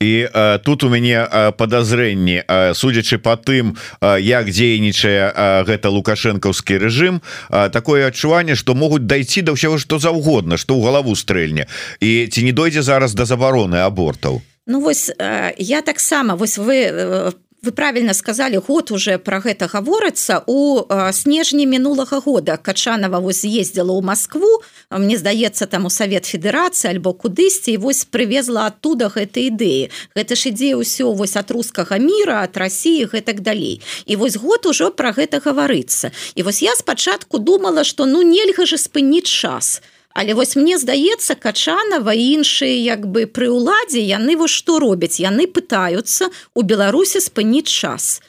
І 0.00 0.28
э, 0.32 0.58
тут 0.64 0.84
у 0.84 0.88
мяне 0.88 1.28
э, 1.30 1.52
подазрэнні 1.52 2.44
э, 2.48 2.74
судзячы 2.74 3.18
по 3.18 3.36
тым 3.36 3.76
э, 4.00 4.20
як 4.20 4.48
дзейнічае 4.48 5.32
э, 5.36 5.64
гэта 5.64 5.90
лукашэнкаўскі 5.90 6.78
рэжым 6.78 7.20
э, 7.50 7.68
такое 7.68 8.06
адчуванне 8.08 8.54
что 8.54 8.74
могуць 8.74 9.04
дайсці 9.04 9.42
да 9.42 9.52
ўсяго 9.52 9.78
что 9.78 9.98
заўгодна 9.98 10.56
что 10.56 10.74
ў 10.74 10.84
галаву 10.84 11.12
стрэльне. 11.16 11.66
І 12.00 12.26
ці 12.32 12.40
не 12.44 12.52
дойдзе 12.52 12.82
зараз 12.82 13.12
да 13.14 13.24
забароны 13.24 13.84
абортаў? 13.84 14.40
Ну 14.66 14.80
вось 14.80 15.10
э, 15.18 15.52
я 15.58 15.82
таксама 15.82 16.36
вось 16.36 16.56
вы 16.56 16.88
э, 16.88 17.32
вы 17.62 17.72
правильно 17.72 18.14
сказали 18.14 18.56
год 18.56 18.90
уже 18.90 19.18
про 19.18 19.40
гэта 19.40 19.68
гаворыцца. 19.68 20.42
У 20.46 20.86
снежні 21.12 21.66
мінулага 21.66 22.20
года 22.20 22.56
качанова 22.56 23.18
вось 23.20 23.44
ездила 23.44 23.92
у 23.92 24.02
Москву 24.02 24.62
мне 24.90 25.18
здаецца 25.18 25.66
там 25.66 25.84
у 25.84 25.90
Савет 25.90 26.24
Федерацыі 26.24 26.90
альбо 26.90 27.12
кудысьці 27.12 27.76
вось 27.76 28.04
привезла 28.04 28.66
оттуда 28.66 29.12
гэтай 29.12 29.52
ідэі. 29.52 29.90
Гэта 30.16 30.36
ж 30.36 30.48
ідзе 30.48 30.74
ўсё 30.80 31.12
вось 31.12 31.36
от 31.36 31.50
рускага 31.50 31.98
мира 31.98 32.42
от 32.42 32.56
России 32.56 33.04
гэтак 33.04 33.40
далей. 33.40 33.82
І 34.06 34.16
вось 34.16 34.36
год 34.36 34.66
ужо 34.66 34.90
про 34.90 35.12
гэта 35.12 35.40
гаварыцца. 35.44 36.12
І 36.34 36.42
вось 36.42 36.62
я 36.62 36.74
спачатку 36.76 37.38
думала 37.38 37.84
что 37.84 38.06
ну 38.06 38.22
нельга 38.22 38.66
же 38.66 38.78
спыніць 38.78 39.28
час. 39.28 39.80
то 39.80 39.99
Але 40.20 40.34
вось 40.36 40.52
мне 40.56 40.76
здаецца 40.76 41.34
качанова 41.40 42.12
іншыя 42.12 42.76
як 42.84 43.06
бы 43.08 43.24
пры 43.24 43.46
ўладзе 43.48 44.02
яны 44.04 44.36
вось 44.36 44.52
што 44.52 44.76
робяць? 44.82 45.16
Яны 45.16 45.48
пытаюцца 45.48 46.28
у 46.52 46.60
беларусі 46.60 47.24
спыніць 47.24 47.72
час 47.72 48.20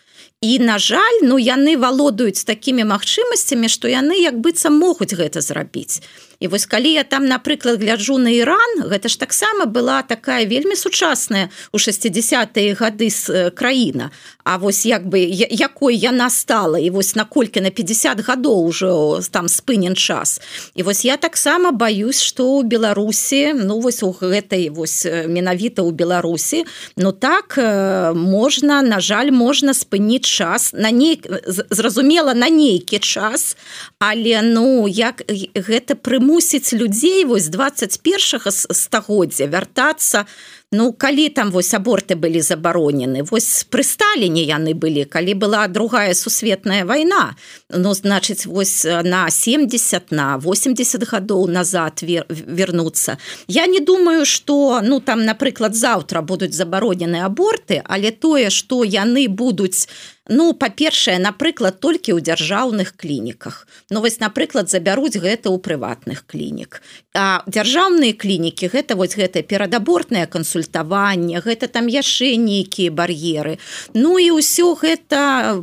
і 0.41 0.59
на 0.59 0.79
жаль 0.81 1.21
ну 1.21 1.37
яны 1.37 1.77
валодаюць 1.77 2.41
такімі 2.49 2.89
магчымасцямі 2.89 3.69
што 3.69 3.85
яны 3.85 4.17
як 4.17 4.41
быццам 4.41 4.73
могуць 4.73 5.13
гэта 5.13 5.41
зрабіць. 5.41 6.01
І 6.41 6.47
вось 6.47 6.65
калі 6.65 6.89
я 6.97 7.03
там 7.03 7.29
напрыклад 7.29 7.77
гляджу 7.77 8.17
на 8.17 8.33
Іран 8.33 8.89
гэта 8.89 9.05
ж 9.05 9.21
таксама 9.21 9.69
была 9.69 10.01
такая 10.01 10.49
вельмі 10.49 10.73
сучасная 10.73 11.53
у 11.71 11.77
60-е 11.77 12.73
гады 12.73 13.09
з 13.13 13.29
э, 13.29 13.51
краіна. 13.51 14.09
А 14.43 14.57
вось 14.57 14.85
як 14.85 15.05
бы 15.05 15.21
якой 15.21 15.93
яна 15.93 16.29
стала 16.33 16.79
і 16.81 16.89
вось 16.89 17.13
наколькі 17.15 17.61
на 17.61 17.69
50 17.69 18.25
гадоў 18.25 18.65
ужо 18.65 19.21
там 19.29 19.45
спынен 19.45 19.93
час. 19.93 20.41
І 20.73 20.81
вось 20.81 21.05
я 21.05 21.17
таксама 21.17 21.71
баюсь 21.71 22.21
что 22.21 22.57
у 22.57 22.63
Беларусі 22.63 23.53
ну 23.53 23.79
вось 23.79 24.01
у 24.01 24.09
гэтай 24.09 24.73
вось 24.73 25.05
э, 25.05 25.29
менавіта 25.29 25.85
ў 25.85 25.93
Беларусі 25.93 26.65
Ну 26.97 27.11
так 27.11 27.53
э, 27.57 28.13
можна 28.13 28.81
на 28.81 28.99
жаль 28.99 29.29
можна 29.29 29.77
спыніць 29.77 30.25
час 30.31 30.71
на 30.73 30.91
ней 30.91 31.21
зразумела 31.69 32.33
на 32.33 32.49
нейкі 32.49 32.99
час 32.99 33.55
але 33.99 34.41
ну 34.41 34.87
як 34.87 35.21
гэта 35.27 35.99
прыму 35.99 36.31
прымусіць 36.31 36.73
людзей 36.73 37.25
вось 37.25 37.49
21 37.49 38.51
стагоддзя 38.71 39.47
вяртацца 39.47 40.25
Ну 40.73 40.93
калі 40.93 41.27
там 41.29 41.51
вось 41.51 41.73
аборты 41.73 42.15
былі 42.15 42.39
забаронены 42.39 43.25
вось 43.27 43.67
пры 43.67 43.83
сталіне 43.83 44.45
яны 44.47 44.71
былі 44.71 45.03
калі 45.03 45.33
была 45.35 45.67
другая 45.67 46.13
сусветная 46.15 46.85
вайна. 46.87 47.35
Ну 47.67 47.91
значыць 47.91 48.45
вось 48.47 48.87
на 48.87 49.27
70 49.29 50.11
на 50.15 50.37
80 50.37 51.03
гадоў 51.03 51.51
назад 51.51 51.99
вер, 52.01 52.23
вернуцца. 52.29 53.17
Я 53.47 53.67
не 53.67 53.81
думаю 53.83 54.25
что 54.25 54.79
ну 54.81 55.01
там 55.01 55.25
напрыклад 55.25 55.75
заўтра 55.75 56.21
будуць 56.21 56.55
забаронены 56.55 57.19
аборты 57.19 57.83
але 57.83 58.11
тое 58.11 58.49
что 58.49 58.85
яны 58.85 59.27
будуць 59.27 59.89
Ну 60.29 60.53
па-першае 60.53 61.17
напрыклад 61.17 61.79
толькі 61.81 62.13
ў 62.13 62.21
дзяржаўных 62.21 62.93
клініках. 62.93 63.65
Ну 63.89 64.05
вось 64.05 64.19
напрыклад 64.21 64.69
забяруць 64.69 65.17
гэта 65.17 65.49
ў 65.49 65.57
прыватных 65.57 66.29
клінік. 66.29 66.81
А 67.17 67.41
дзяржаўныя 67.49 68.13
клінікі 68.13 68.69
гэта 68.69 68.93
вось 68.95 69.17
гэта 69.17 69.41
кансультацыя 69.41 70.29
кансультаванне 70.29 71.41
гэта 71.41 71.67
там 71.67 71.89
яшчэ 71.89 72.37
нейкія 72.37 72.93
бар'еры. 72.93 73.57
Ну 73.97 74.21
і 74.21 74.37
ўсё 74.37 74.77
гэта 74.77 75.57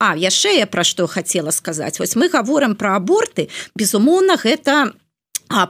а 0.00 0.16
яшчэ 0.16 0.56
я 0.56 0.66
пра 0.66 0.80
што 0.80 1.04
хацела 1.04 1.52
сказаць. 1.52 2.00
Вось 2.00 2.16
мы 2.16 2.32
гаворым 2.32 2.74
пра 2.80 2.96
аборты. 2.96 3.52
Безумоўна 3.76 4.40
гэта 4.40 4.96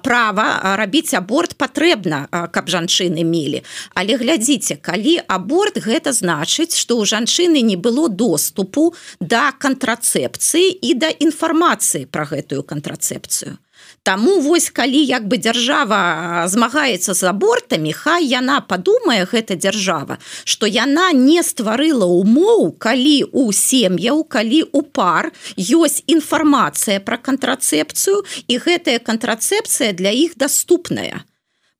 права 0.03 0.77
рабіць 0.77 1.15
аборт 1.15 1.57
патрэбна 1.57 2.29
каб 2.53 2.69
жанчыны 2.69 3.25
мелі. 3.25 3.65
Але 3.95 4.17
глядзіце 4.21 4.77
калі 4.77 5.17
аборт 5.27 5.81
гэта 5.81 6.13
значыць 6.13 6.77
што 6.77 7.01
ў 7.01 7.09
жанчыны 7.09 7.65
не 7.65 7.77
было 7.77 8.09
доступу 8.09 8.93
да 9.21 9.51
кантрацэпцыі 9.57 10.69
і 10.71 10.95
да 10.95 11.09
інфармацыі 11.09 12.07
пра 12.07 12.29
гэтую 12.29 12.63
кантрацэпцыю 12.63 13.57
Таму 14.03 14.41
вось 14.41 14.71
калі 14.73 15.01
як 15.05 15.27
бы 15.29 15.37
дзяржава 15.37 16.49
змагаецца 16.49 17.13
з 17.15 17.23
абортамі 17.31 17.93
хай 17.93 18.25
яна 18.33 18.61
падумае 18.65 19.29
гэта 19.29 19.57
дзяржава 19.61 20.17
што 20.45 20.65
яна 20.67 21.13
не 21.13 21.45
стварыла 21.45 22.09
умоў 22.09 22.73
калі 22.81 23.17
у 23.33 23.53
сем'яў 23.53 24.25
калі 24.25 24.63
у 24.73 24.83
пар 24.83 25.33
ёсць 25.61 26.01
інфармацыя 26.09 27.05
пра 27.05 27.21
кантрацэпцыю 27.21 28.25
і 28.49 28.55
гэтая 28.65 28.99
кантрацэпцыя 29.05 29.93
для 29.93 30.17
іх 30.17 30.41
даступная 30.41 31.21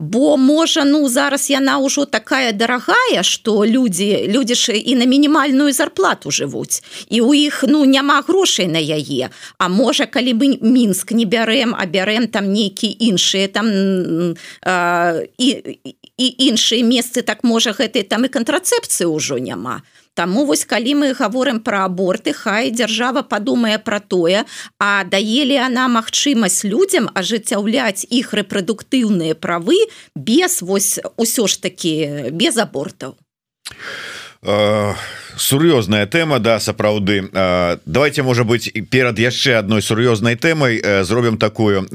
бо 0.01 0.37
можа 0.37 0.85
ну 0.85 1.09
зараз 1.09 1.51
яна 1.53 1.77
ўжо 1.79 2.09
такая 2.09 2.53
дарагая 2.57 3.23
что 3.23 3.69
людзі 3.69 4.33
людзі 4.33 4.55
ж 4.55 4.73
і 4.73 4.97
на 4.97 5.05
мінімальную 5.05 5.73
зарплату 5.73 6.33
жывуць. 6.33 6.81
І 7.13 7.21
у 7.21 7.35
іх 7.35 7.65
ну 7.69 7.85
няма 7.85 8.25
грошай 8.25 8.67
на 8.67 8.81
яе. 8.81 9.29
А 9.59 9.69
можа 9.69 10.07
калі 10.09 10.35
мы 10.35 10.57
мінск 10.65 11.13
не 11.13 11.29
бярэм 11.29 11.77
а 11.77 11.85
бярэм 11.85 12.33
там 12.33 12.49
нейкі 12.49 12.89
іншыя 12.89 13.53
там 13.53 13.69
э, 13.69 15.29
і 15.39 15.49
і 16.17 16.27
іншыя 16.49 16.81
месцы 16.81 17.21
так 17.23 17.45
можа 17.45 17.77
гэтай 17.77 18.03
там 18.03 18.25
і 18.25 18.33
кантрацэпцыі 18.33 19.05
ўжо 19.07 19.37
няма. 19.37 19.85
то 19.85 20.00
Таму 20.15 20.45
вось 20.45 20.65
калі 20.65 20.95
мы 21.01 21.13
гаворым 21.15 21.61
пра 21.63 21.85
аборты 21.87 22.33
хай 22.35 22.71
дзяржава 22.75 23.23
падумае 23.23 23.79
пра 23.79 24.01
тое 24.01 24.45
а 24.79 25.05
даелі 25.05 25.57
она 25.63 25.87
магчымасць 25.89 26.67
людзям 26.67 27.07
ажыццяўляць 27.15 28.07
іх 28.11 28.35
рэпрадуктыўныя 28.35 29.39
правы 29.39 29.79
без 30.15 30.63
вось 30.63 30.99
усё 31.17 31.47
ж 31.47 31.63
такі 31.63 31.95
без 32.35 32.59
абортаў? 32.59 33.17
Сур'ёзная 35.37 36.07
тэма 36.07 36.39
да 36.41 36.59
сапраўды. 36.59 37.29
Давайте 37.87 38.23
можа 38.23 38.45
быть 38.45 38.73
перад 38.91 39.19
яшчэ 39.19 39.61
адной 39.63 39.83
сур'ёзнай 39.83 40.37
тэмай 40.37 41.05
зробім 41.05 41.39
такую 41.39 41.87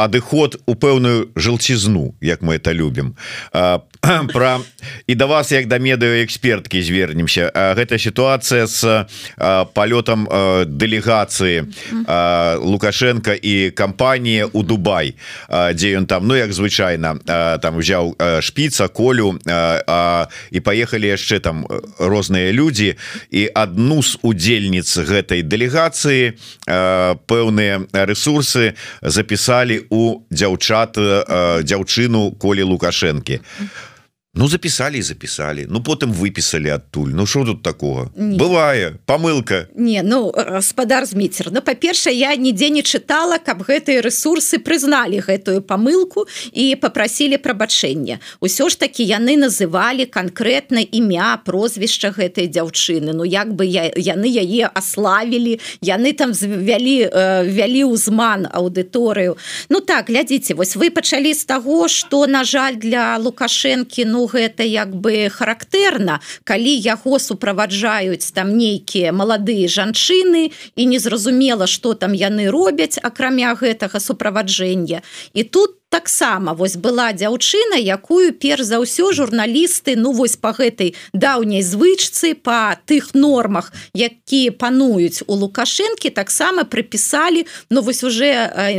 адыход 0.00 0.56
у 0.66 0.74
пэўную 0.74 1.28
жылцізну 1.36 2.14
як 2.20 2.40
мы 2.40 2.56
это 2.56 2.72
любім 2.72 3.16
про 4.32 4.60
і 5.06 5.14
да 5.14 5.26
вас 5.26 5.52
як 5.52 5.66
да 5.66 5.78
медыаэксперткі 5.78 6.80
звернемся. 6.82 7.52
Гэта 7.52 7.98
сітуацыя 7.98 8.66
с 8.66 9.06
палётам 9.74 10.24
дэлегацыі 10.64 11.68
лукашенко 12.64 13.34
і 13.36 13.70
кампанія 13.70 14.46
у 14.52 14.62
Дубай 14.62 15.14
дзе 15.50 16.00
ён 16.00 16.06
там 16.06 16.26
ну 16.26 16.34
як 16.34 16.52
звычайна 16.52 17.20
там 17.60 17.76
узяў 17.76 18.16
шпіца 18.40 18.88
колю 18.88 19.36
і 20.50 20.58
паехалі 20.60 21.06
яшчэ 21.06 21.40
там 21.40 21.66
розныя 21.98 22.52
людзі. 22.52 22.96
І 23.30 23.50
адну 23.54 24.02
з 24.02 24.16
удзельніц 24.22 24.88
гэтай 24.96 25.42
дэлегацыі 25.42 26.40
пэўныя 27.28 27.84
ресурсы 27.92 28.72
запісалі 29.02 29.84
у 29.90 30.24
дзяўчат 30.32 30.96
дзяўчыну 31.68 32.32
колі 32.40 32.62
лукашэнкі 32.62 33.40
Ну 34.32 34.46
записали 34.46 35.00
записали. 35.00 35.66
Ну 35.68 35.82
потым 35.82 36.12
выписали 36.12 36.68
адтуль 36.68 37.10
Ну 37.12 37.26
что 37.26 37.44
тут 37.44 37.62
такого? 37.62 38.12
Не. 38.14 38.38
бывае 38.38 39.00
помылка. 39.04 39.68
Не 39.74 40.02
ну 40.02 40.30
гаспадар 40.30 41.04
зміцер 41.04 41.50
Ну 41.50 41.60
па-першае 41.60 42.14
я 42.14 42.36
нідзе 42.36 42.70
не 42.70 42.82
чытала 42.82 43.38
каб 43.38 43.62
гэтыя 43.66 44.00
ресурсы 44.00 44.58
прызналі 44.58 45.18
гэтую 45.18 45.62
помылку 45.62 46.28
і 46.52 46.76
попросили 46.76 47.38
прабачэння 47.38 48.20
усё 48.40 48.70
ж 48.70 48.78
таки 48.78 49.02
яны 49.02 49.34
называлі 49.34 50.06
конкретно 50.06 50.78
імя 50.78 51.42
прозвішча 51.44 52.14
гэтай 52.14 52.46
дзяўчыны. 52.46 53.10
Ну 53.10 53.24
як 53.24 53.50
бы 53.50 53.66
я 53.66 53.90
яны 53.96 54.30
яе 54.30 54.70
аславілі 54.70 55.58
яны 55.82 56.12
там 56.12 56.30
вялі 56.30 57.10
вялі 57.50 57.82
ўзман 57.90 58.46
аўдыторыю. 58.46 59.34
Ну 59.68 59.80
так 59.80 60.06
глядзіце 60.06 60.54
вось 60.54 60.76
вы 60.76 60.94
пачалі 60.94 61.34
з 61.34 61.44
таго 61.44 61.88
что 61.88 62.30
на 62.30 62.44
жаль 62.44 62.78
для 62.78 63.18
лукашэнкі 63.18 64.04
Ну 64.06 64.19
гэта 64.26 64.66
як 64.66 64.92
бы 64.96 65.28
характэрна 65.32 66.20
калі 66.44 66.72
яго 66.76 67.18
суправаджаюць 67.18 68.32
там 68.36 68.56
нейкія 68.56 69.12
маладыя 69.12 69.68
жанчыны 69.68 70.52
і 70.76 70.82
незразумела 70.86 71.66
что 71.66 71.94
там 71.94 72.12
яны 72.12 72.50
робяць 72.50 72.98
акрамя 73.02 73.54
гэтага 73.54 74.00
суправаджэння. 74.00 75.02
І 75.32 75.44
тут 75.44 75.79
таксама 75.90 76.54
вось 76.54 76.76
была 76.76 77.10
дзяўчына 77.12 77.74
якую 77.74 78.30
перш 78.32 78.62
за 78.70 78.78
ўсё 78.78 79.10
журналісты 79.10 79.98
ну 79.98 80.14
вось 80.14 80.38
по 80.38 80.54
гэтай 80.54 80.94
даўняй 81.12 81.66
звычцы 81.66 82.38
по 82.38 82.78
тых 82.86 83.10
нормах 83.12 83.74
якія 83.92 84.54
пануюць 84.54 85.26
у 85.26 85.34
лукашэнкі 85.34 86.14
таксама 86.14 86.62
прыпісалі 86.62 87.44
ну 87.70 87.82
вось 87.82 88.06
уже 88.06 88.30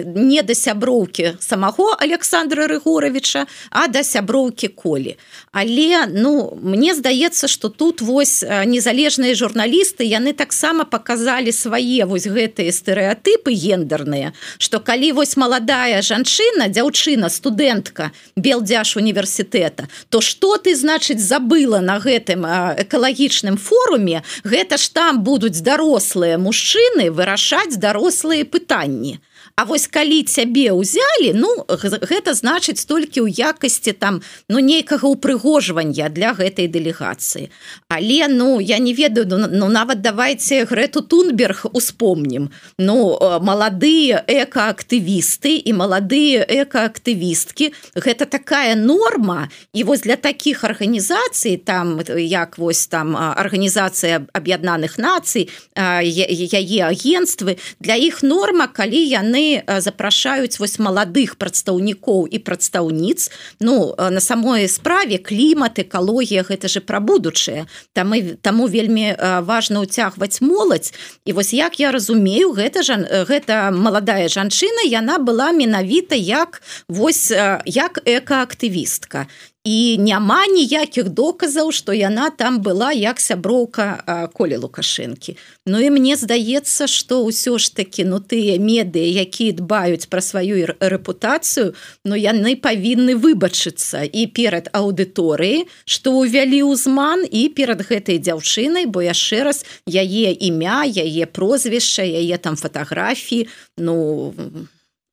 не 0.08 0.42
да 0.42 0.56
сяброўкі 0.56 1.36
самого 1.44 1.92
Александра 2.00 2.66
рыгоровича 2.72 3.46
а 3.70 3.92
да 3.92 4.08
сяброўкі 4.08 4.72
колі 4.72 5.20
але 5.52 6.08
ну 6.08 6.56
мне 6.64 6.96
здаецца 6.96 7.52
что 7.52 7.68
тут 7.68 8.00
вось 8.00 8.40
незалежныя 8.48 9.36
журналісты 9.36 10.08
яны 10.08 10.32
таксама 10.32 10.88
показалі 10.88 11.52
свае 11.52 12.08
вось 12.08 12.32
гэтыя 12.32 12.72
стэеатыпы 12.72 13.52
гендерныя 13.52 14.32
что 14.58 14.80
калі 14.80 15.12
вось 15.20 15.36
маладая 15.36 16.00
жанчына 16.00 16.72
дзяўчына 16.72 17.01
жанчына 17.02 17.30
студэнтка 17.30 18.12
белдзяж 18.36 18.98
універсітэта 18.98 19.88
то 20.10 20.22
что 20.22 20.58
ты 20.58 20.76
значыць 20.76 21.20
забыла 21.20 21.80
на 21.80 21.98
гэтым 22.00 22.46
экалагічным 22.46 23.58
форуме? 23.58 24.24
Гэта 24.44 24.78
ж 24.78 24.90
там 24.94 25.24
будуць 25.24 25.62
дарослыя 25.62 26.38
мужчыны 26.38 27.10
вырашаць 27.12 27.78
дарослыя 27.78 28.46
пытанні 28.46 29.20
А 29.56 29.64
вось 29.66 29.88
калі 29.88 30.24
цябе 30.24 30.72
ўзялі 30.72 31.34
ну 31.36 31.50
гэта 31.78 32.34
значыць 32.34 32.86
толькі 32.88 33.26
ў 33.26 33.54
якасці 33.54 33.94
там 33.94 34.22
ну 34.50 34.60
нейкага 34.60 35.08
упрыгожвання 35.08 36.10
для 36.10 36.34
гэтай 36.34 36.68
дэлегацыі. 36.72 37.52
Але 37.90 38.28
ну 38.28 38.60
я 38.62 38.78
не 38.80 38.94
ведаю 38.94 39.28
ну, 39.28 39.48
ну 39.48 39.68
нават 39.68 40.02
давайте 40.02 40.66
грэту 40.66 41.02
тунберг 41.02 41.66
успомнім. 41.74 42.50
Ну 42.78 43.18
маладыя 43.42 44.24
экаактывісты 44.28 45.58
і 45.62 45.72
маладыя 45.74 46.46
экаактывісткі 46.48 47.74
гэта 47.96 48.26
такая 48.26 48.76
норма 48.76 49.50
і 49.74 49.84
вось 49.84 50.02
для 50.02 50.16
таких 50.16 50.64
арганізацый 50.64 51.58
там 51.58 52.02
як 52.16 52.58
вось 52.58 52.88
там 52.88 53.16
арганізацыя 53.18 54.26
аб'яднаных 54.34 54.98
нацый 54.98 55.50
яе 55.76 56.82
агентствы 56.88 57.58
для 57.80 57.96
іх 57.96 58.24
норма 58.24 58.68
калі 58.68 59.02
яны 59.02 59.31
яны 59.32 59.64
запрашаюць 59.80 60.60
вось 60.60 60.80
маладых 60.80 61.40
прадстаўнікоў 61.40 62.28
і 62.28 62.38
прадстаўніц 62.40 63.32
Ну 63.60 63.96
на 63.98 64.20
самой 64.20 64.68
справе 64.68 65.18
клімат 65.18 65.80
экалогія 65.80 66.44
гэта 66.44 66.68
же 66.68 66.82
пра 66.82 67.00
будучае 67.00 67.66
там 67.94 68.16
і 68.16 68.36
таму 68.42 68.68
вельмі 68.68 69.16
важна 69.48 69.82
ўцягваць 69.82 70.42
моладзь 70.42 70.94
і 71.26 71.34
вось 71.34 71.54
як 71.54 71.80
я 71.80 71.92
разумею 71.92 72.52
гэта 72.52 72.84
жан 72.84 73.08
гэта 73.08 73.72
маладая 73.72 74.28
жанчына 74.28 74.84
яна 74.88 75.18
была 75.18 75.52
менавіта 75.52 76.16
як 76.16 76.62
вось 76.88 77.32
як 77.66 78.04
экаактывістка 78.06 79.28
і 79.64 79.98
няма 80.02 80.48
ніякіх 80.50 81.10
доказаў 81.14 81.70
што 81.70 81.94
яна 81.94 82.30
там 82.34 82.58
была 82.66 82.90
як 82.98 83.22
сяброўка 83.22 84.30
колі 84.34 84.58
лукашэнкі. 84.66 85.38
Ну 85.70 85.78
і 85.78 85.94
мне 85.94 86.18
здаецца 86.18 86.90
што 86.90 87.22
ўсё 87.30 87.62
ж 87.62 87.70
такі 87.78 88.10
ну 88.10 88.18
тыя 88.18 88.58
медыі 88.58 89.22
якія 89.22 89.54
дбаюць 89.62 90.10
пра 90.10 90.26
сваю 90.26 90.66
рэпутацыю 90.66 91.78
но 92.02 92.18
яны 92.18 92.58
павінны 92.58 93.14
выбачыцца 93.14 94.02
і 94.10 94.26
перад 94.34 94.74
аўдыторыі 94.74 95.70
што 95.86 96.18
ўвялі 96.18 96.66
ўзман 96.66 97.30
і 97.30 97.54
перад 97.54 97.86
гэтай 97.86 98.18
дзяўчынай 98.18 98.90
бо 98.90 99.06
яшчэ 99.06 99.46
раз 99.46 99.62
яе 99.86 100.34
імя 100.34 100.90
яе 100.90 101.30
прозвішча 101.30 102.02
яе 102.02 102.38
там 102.42 102.58
фатаграфіі 102.58 103.46
ну 103.78 104.34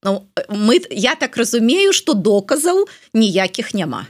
Ну, 0.05 0.29
мы 0.49 0.79
я 0.91 1.17
так 1.17 1.37
разумею 1.37 1.93
что 1.93 2.15
доказаў 2.15 2.87
ніякіх 3.15 3.75
няма 3.75 4.07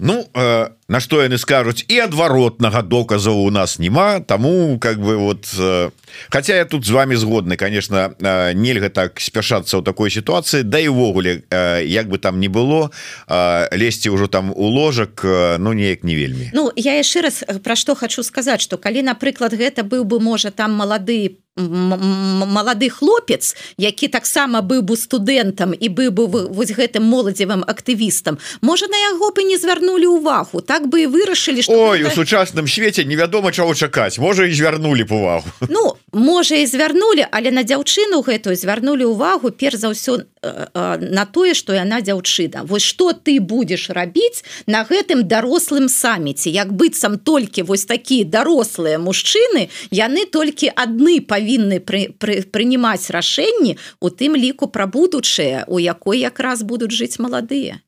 Ну 0.00 0.26
э, 0.34 0.68
на 0.88 1.00
што 1.00 1.20
яны 1.20 1.36
скажуць 1.36 1.84
і 1.84 2.00
адваротнага 2.08 2.80
доказаў 2.80 3.44
у 3.44 3.50
нас 3.52 3.78
няма 3.78 4.20
Таму 4.24 4.78
как 4.80 4.96
бы 4.96 5.16
вот 5.20 5.44
э, 5.58 5.90
Хаця 6.30 6.56
я 6.56 6.64
тут 6.64 6.86
з 6.86 6.90
вами 6.90 7.14
згодны 7.14 7.56
конечно 7.56 8.16
э, 8.18 8.52
нельга 8.54 8.88
так 8.88 9.20
спяшацца 9.20 9.76
ў 9.76 9.84
такой 9.84 10.08
сітуацыі 10.10 10.64
Да 10.64 10.80
і 10.80 10.88
ўвогуле 10.88 11.44
э, 11.52 11.84
як 11.84 12.08
бы 12.08 12.16
там 12.16 12.40
не 12.40 12.48
было 12.48 12.88
э, 13.28 13.76
лезці 13.76 14.08
ўжо 14.08 14.26
там 14.26 14.56
у 14.56 14.72
ложак 14.72 15.20
э, 15.20 15.60
ну 15.60 15.76
неяк 15.76 16.02
не 16.02 16.16
вельмі. 16.16 16.48
Ну 16.56 16.72
я 16.76 16.96
яшчэ 16.96 17.20
раз 17.20 17.44
пра 17.60 17.76
што 17.76 17.92
хочу 17.94 18.24
сказаць 18.24 18.64
что 18.64 18.80
калі 18.80 19.04
напрыклад 19.04 19.52
гэта 19.52 19.84
быў 19.84 20.08
бы 20.08 20.16
можа 20.16 20.48
там 20.48 20.72
малады 20.72 21.44
малады 21.56 22.88
хлопец 22.88 23.56
які 23.76 24.08
таксама 24.08 24.60
быў 24.62 24.82
бы 24.82 24.96
студэнтам 24.96 25.74
і 25.74 25.88
быў 25.88 26.10
бы 26.10 26.26
вось 26.26 26.70
гэтым 26.70 27.02
моладзевым 27.02 27.64
актывістам 27.66 28.38
можа 28.62 28.86
на 28.86 28.96
яго 28.96 29.34
бы 29.34 29.42
не 29.42 29.58
звярнулі 29.58 30.06
увагу 30.06 30.60
так 30.60 30.86
бы 30.86 31.02
і 31.02 31.06
вырашылі 31.06 31.62
что 31.62 31.74
Ой, 31.74 31.98
гэта... 31.98 32.12
у 32.12 32.14
сучасным 32.14 32.68
свеце 32.68 33.04
невядома 33.04 33.52
чаго 33.52 33.74
чакаць. 33.74 34.18
Можа 34.18 34.46
і 34.46 34.54
звярнулі 34.54 35.04
б 35.04 35.12
увагу. 35.12 35.44
Ну 35.68 35.96
можа 36.12 36.54
і 36.54 36.66
звярнулі 36.66 37.26
але 37.30 37.50
на 37.50 37.62
дзяўчыну 37.62 38.22
гэтую 38.22 38.54
звярнулі 38.56 39.04
увагу 39.04 39.50
перш 39.50 39.82
за 39.82 39.90
ўсё 39.90 40.22
на 40.42 41.26
тое 41.26 41.54
что 41.54 41.72
яна 41.72 42.00
дзяўчына. 42.00 42.64
Вось 42.64 42.82
что 42.82 43.12
ты 43.12 43.40
будешь 43.40 43.90
рабіць 43.90 44.44
на 44.66 44.84
гэтым 44.84 45.28
дарослым 45.28 45.88
саміце? 45.88 46.50
Як 46.50 46.72
быццам 46.72 47.18
толькі 47.18 47.62
вось 47.62 47.84
такія 47.84 48.24
дарослыя 48.24 48.98
мужчыны 48.98 49.68
яны 49.90 50.24
толькі 50.26 50.72
адны 50.74 51.20
павінны 51.20 51.80
пры, 51.80 52.14
пры, 52.16 52.42
прынимаць 52.42 53.10
рашэнні 53.10 53.76
у 54.00 54.08
тым 54.10 54.36
ліку 54.36 54.68
пра 54.68 54.86
будучае 54.86 55.64
у 55.68 55.78
якой 55.78 56.20
якраз 56.20 56.62
будуць 56.62 56.92
жыць 56.92 57.18
маладыя 57.18 57.80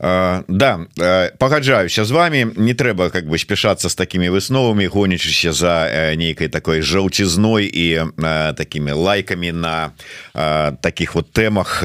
а 0.00 0.42
да 0.48 0.86
пагаджаюся 1.38 2.04
з 2.04 2.10
вами. 2.10 2.52
Не 2.56 2.74
трэба 2.74 3.10
как 3.10 3.26
бы 3.28 3.38
спяшацца 3.38 3.88
з 3.88 3.94
такими 3.94 4.28
высновамі 4.28 4.86
гонячыся 4.92 5.52
за 5.52 5.88
нейкай 6.16 6.48
такой 6.48 6.82
жаўцізной 6.82 7.64
і 7.64 8.04
такими 8.56 8.92
лайками 8.92 9.50
на 9.52 9.92
таких 10.82 11.14
вот 11.14 11.32
тэмах 11.32 11.82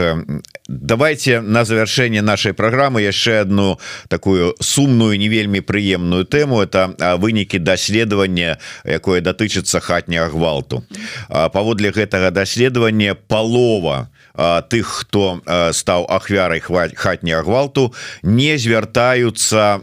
давайте 0.68 1.42
на 1.42 1.64
завершэнне 1.64 2.22
нашай 2.22 2.54
праграмы 2.54 3.02
яшчэ 3.02 3.42
одну 3.42 3.80
такую 4.08 4.56
сумную 4.60 5.18
не 5.18 5.28
вельмі 5.28 5.62
прыемную 5.62 6.26
тэму 6.26 6.62
это 6.62 6.92
вынікі 7.16 7.60
даследавання 7.60 8.58
якое 8.84 9.22
датычыцца 9.22 9.80
хатняга 9.80 10.32
гвалту 10.32 10.84
паводле 11.30 11.92
гэтага 11.92 12.32
даследавання 12.32 13.16
палова 13.16 14.10
тых 14.36 14.86
хто 15.04 15.42
стаў 15.74 16.06
ахвярай 16.10 16.60
хваць 16.60 16.96
хатняга 16.96 17.44
гвалту 17.44 17.94
не 18.24 18.58
звяртаюцца 18.58 19.82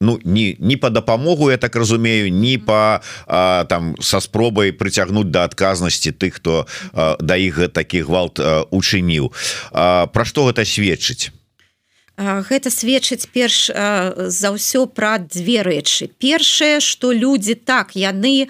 ну 0.00 0.20
не 0.24 0.56
не 0.58 0.76
по 0.76 0.90
дапамогу 0.90 1.50
я 1.50 1.56
так 1.56 1.76
разумею 1.76 2.32
не 2.32 2.58
по 2.58 3.02
а, 3.26 3.64
там 3.64 3.96
со 4.00 4.20
спробай 4.20 4.72
прыцягнуць 4.72 5.30
до 5.30 5.44
адказнасці 5.44 6.12
тых 6.12 6.36
хто 6.36 6.66
да 6.92 7.36
іх 7.36 7.72
такі 7.72 8.02
гвалт 8.02 8.40
учыніў. 8.70 9.32
Про 9.72 10.24
што 10.24 10.46
гэта 10.46 10.64
сведчыць? 10.64 11.32
Гэта 12.16 12.70
сведчыць 12.70 13.28
перш 13.32 13.70
за 13.72 14.48
ўсё 14.52 14.86
пра 14.88 15.18
две 15.18 15.62
рэчы. 15.62 16.08
Першае 16.20 16.80
что 16.80 17.12
людзі 17.12 17.54
так 17.56 17.96
яны 17.96 18.48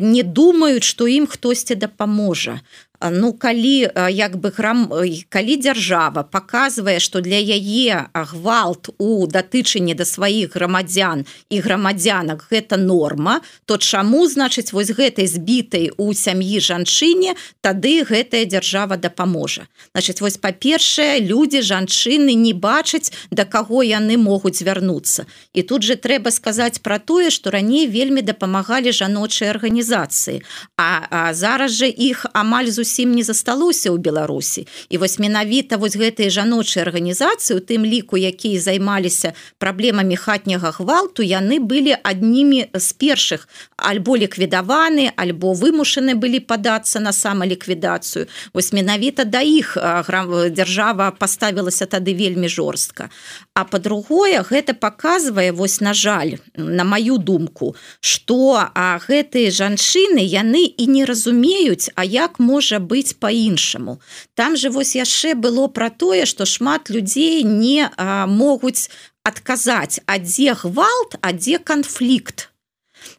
не 0.00 0.22
думаюць 0.22 0.84
што 0.84 1.08
ім 1.08 1.26
хтосьці 1.26 1.74
дапаможа 1.74 2.60
ну 3.00 3.32
калі 3.32 3.88
як 4.12 4.36
бы 4.36 4.52
храм 4.52 4.92
калі 5.28 5.56
дзяржава 5.56 6.22
показвае 6.22 7.00
что 7.00 7.20
для 7.20 7.40
яе 7.40 8.12
гвалт 8.12 8.92
у 8.98 9.26
датычанні 9.26 9.96
да 9.96 10.04
сваіх 10.04 10.52
грамадзян 10.54 11.24
і 11.48 11.56
грамадзянак 11.64 12.44
гэта 12.52 12.76
норма 12.76 13.40
то 13.64 13.80
чаму 13.80 14.28
значыць 14.28 14.72
вось 14.76 14.92
гэтай 14.92 15.24
збітай 15.24 15.90
у 15.96 16.12
сям'і 16.12 16.60
жанчыне 16.60 17.40
тады 17.64 18.04
гэтая 18.04 18.44
дзяржава 18.44 19.00
дапаможа? 19.00 19.64
Значит 19.94 20.20
вось 20.20 20.36
па-першае 20.36 21.24
людзі 21.24 21.64
жанчыны 21.64 22.36
не 22.36 22.52
бачаць 22.52 23.12
да 23.30 23.48
каго 23.48 23.80
яны 23.80 24.20
могуць 24.20 24.60
звярнуцца. 24.60 25.24
І 25.56 25.62
тут 25.62 25.82
же 25.82 25.96
трэба 25.96 26.28
сказаць 26.30 26.84
про 26.84 26.98
тое 26.98 27.30
что 27.30 27.50
раней 27.50 27.88
вельмі 27.88 28.20
дапамагалі 28.20 28.92
жаночыя 28.92 29.56
арганізацыі. 29.56 30.44
А, 30.76 31.08
а 31.08 31.34
зараз 31.34 31.72
же 31.72 31.88
іх 31.88 32.26
амаль 32.36 32.68
зусім 32.68 32.89
зусім 32.90 33.14
не 33.14 33.22
засталося 33.22 33.94
ў 33.94 34.02
беларусі. 34.02 34.66
І 34.90 34.98
вось 34.98 35.18
менавіта 35.22 35.78
вось 35.78 35.94
гэтыя 35.94 36.26
жаночыя 36.26 36.82
арганізацыі 36.82 37.56
у 37.56 37.62
тым 37.62 37.86
ліку 37.86 38.18
якія 38.18 38.58
займаліся 38.58 39.32
праблемамі 39.62 40.16
хатняга 40.18 40.74
гвалту 40.74 41.22
яны 41.22 41.62
былі 41.62 41.94
аднімі 42.02 42.74
з 42.74 42.88
першых. 42.98 43.46
Альбо 43.78 44.18
ліквідаваны 44.18 45.14
альбо 45.14 45.54
вымушаны 45.54 46.18
былі 46.18 46.42
падацца 46.42 46.98
на 46.98 47.14
самаліквідацыю. 47.14 48.26
Вось 48.54 48.72
менавіта 48.74 49.24
да 49.24 49.40
іх 49.40 49.78
дзяржава 49.78 51.14
паставілася 51.14 51.86
тады 51.86 52.10
вельмі 52.14 52.48
жорстка. 52.50 53.10
А 53.54 53.64
по-другое 53.64 54.42
гэта 54.42 54.74
показвае 54.74 55.52
вось 55.52 55.80
на 55.80 55.94
жаль 55.94 56.42
на 56.56 56.82
маю 56.82 57.18
думку 57.18 57.76
что 58.00 58.58
а 58.74 58.98
гэтыя 58.98 59.54
жанчыны 59.54 60.26
яны 60.26 60.66
і 60.66 60.86
не 60.90 61.06
разумеюць 61.06 61.94
а 61.94 62.04
як 62.04 62.40
можа 62.40 62.79
быць 62.80 63.14
по-іншаму. 63.14 64.00
Там 64.34 64.56
же 64.56 64.70
вось 64.70 64.96
яшчэ 64.96 65.34
было 65.34 65.68
про 65.68 65.90
тое 65.90 66.26
что 66.26 66.46
шмат 66.46 66.90
людзей 66.90 67.42
не 67.44 67.88
а, 67.96 68.26
могуць 68.26 68.90
адказаць 69.22 70.00
а 70.06 70.18
дзе 70.18 70.54
гвалт 70.54 71.20
а 71.20 71.32
дзе 71.32 71.58
канфлікт. 71.58 72.50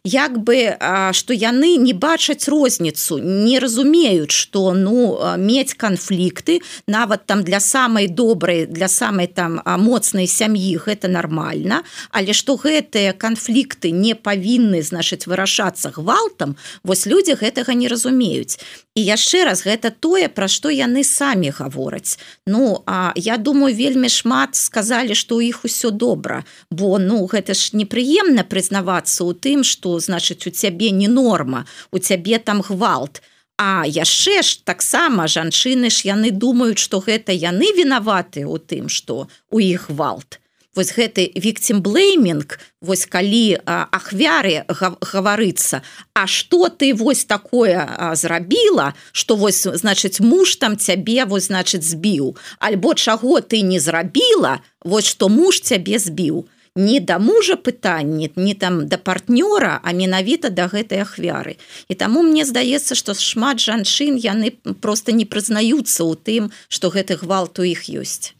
Як 0.04 0.38
бы 0.38 0.76
что 1.12 1.34
яны 1.34 1.76
не 1.76 1.92
бачаць 1.92 2.48
розніцу 2.48 3.18
не 3.18 3.58
разумеюць 3.58 4.30
что 4.30 4.72
ну 4.74 5.18
мець 5.38 5.74
канфлікты 5.74 6.60
нават 6.86 7.26
там 7.26 7.42
для 7.42 7.60
самай 7.60 8.08
добрай 8.08 8.66
для 8.66 8.88
самай 8.88 9.26
там 9.26 9.60
моцнай 9.64 10.26
сям'і 10.26 10.76
гэта 10.86 11.08
нормально 11.08 11.82
але 12.10 12.32
что 12.32 12.56
гэтыя 12.56 13.12
канфлікты 13.12 13.90
не 13.90 14.14
павінны 14.14 14.82
значыць 14.82 15.26
вырашацца 15.26 15.90
гвалтам 15.94 16.56
вось 16.82 17.06
людзі 17.06 17.38
гэтага 17.38 17.74
не 17.74 17.88
разумеюць 17.88 18.58
і 18.94 19.00
яшчэ 19.00 19.44
раз 19.48 19.64
гэта 19.64 19.90
тое 19.90 20.28
пра 20.28 20.48
што 20.52 20.68
яны 20.68 21.04
самі 21.04 21.48
гавораць. 21.50 22.18
Ну 22.46 22.82
а 22.86 23.12
я 23.16 23.36
думаю 23.36 23.74
вельмі 23.74 24.08
шмат 24.12 24.54
сказалі 24.56 25.14
что 25.14 25.40
у 25.40 25.40
іх 25.40 25.64
усё 25.64 25.90
добра. 25.90 26.44
Бо 26.70 26.98
ну 26.98 27.24
гэта 27.26 27.54
ж 27.54 27.72
непрыемна 27.72 28.44
прызнавацца 28.44 29.24
ў 29.24 29.32
тым 29.32 29.64
что 29.64 29.96
значыць 29.98 30.44
у 30.46 30.52
цябе 30.52 30.90
не 30.90 31.08
норма 31.08 31.64
у 31.90 31.98
цябе 31.98 32.38
там 32.38 32.60
гвалт. 32.60 33.22
А 33.56 33.84
яшчэ 33.86 34.42
ж 34.42 34.60
таксама 34.64 35.24
жанчыны 35.24 35.88
ж 35.88 36.12
яны 36.12 36.30
думаюць 36.30 36.82
что 36.82 37.00
гэта 37.00 37.32
яны 37.32 37.72
вінаваты 37.72 38.44
у 38.44 38.58
тым 38.58 38.92
что 38.92 39.28
у 39.48 39.58
іх 39.60 39.88
гвалт 39.88 40.41
вось 40.74 40.92
гэты 40.96 41.28
вікцім 41.36 41.82
блейминг 41.84 42.58
вось 42.80 43.04
калі 43.06 43.60
ахвяры 43.66 44.64
гаварыцца 44.68 45.82
А 46.14 46.26
что 46.26 46.68
ты 46.68 46.94
вось 46.94 47.24
такое 47.24 48.14
зрабіла 48.14 48.94
что 49.12 49.36
вось 49.36 49.62
значыць 49.62 50.20
муж 50.20 50.56
там 50.56 50.78
цябе 50.78 51.24
вось 51.24 51.48
значыць 51.52 51.84
збіў? 51.84 52.36
Альбо 52.58 52.94
чаго 52.94 53.40
ты 53.40 53.60
не 53.60 53.80
зрабіла 53.80 54.60
вось 54.80 55.06
что 55.06 55.28
муж 55.28 55.60
цябе 55.60 55.98
збіў 55.98 56.48
не 56.76 57.00
да 57.00 57.18
мужа 57.18 57.56
пытанні 57.56 58.30
не 58.36 58.54
там 58.54 58.88
да 58.88 58.96
партнёра 58.96 59.80
а 59.84 59.92
менавіта 59.92 60.48
да 60.48 60.72
гэтай 60.72 61.04
ахвяры. 61.04 61.60
І 61.88 61.94
таму 61.94 62.22
мне 62.22 62.48
здаецца 62.48 62.96
што 62.96 63.12
шмат 63.12 63.60
жанчын 63.60 64.16
яны 64.16 64.56
просто 64.80 65.12
не 65.12 65.28
прызнаюцца 65.28 66.00
ў 66.00 66.16
тым 66.16 66.42
што 66.72 66.88
гэты 66.88 67.20
гвалт 67.20 67.60
у 67.60 67.68
іх 67.68 67.92
ёсць. 67.92 68.32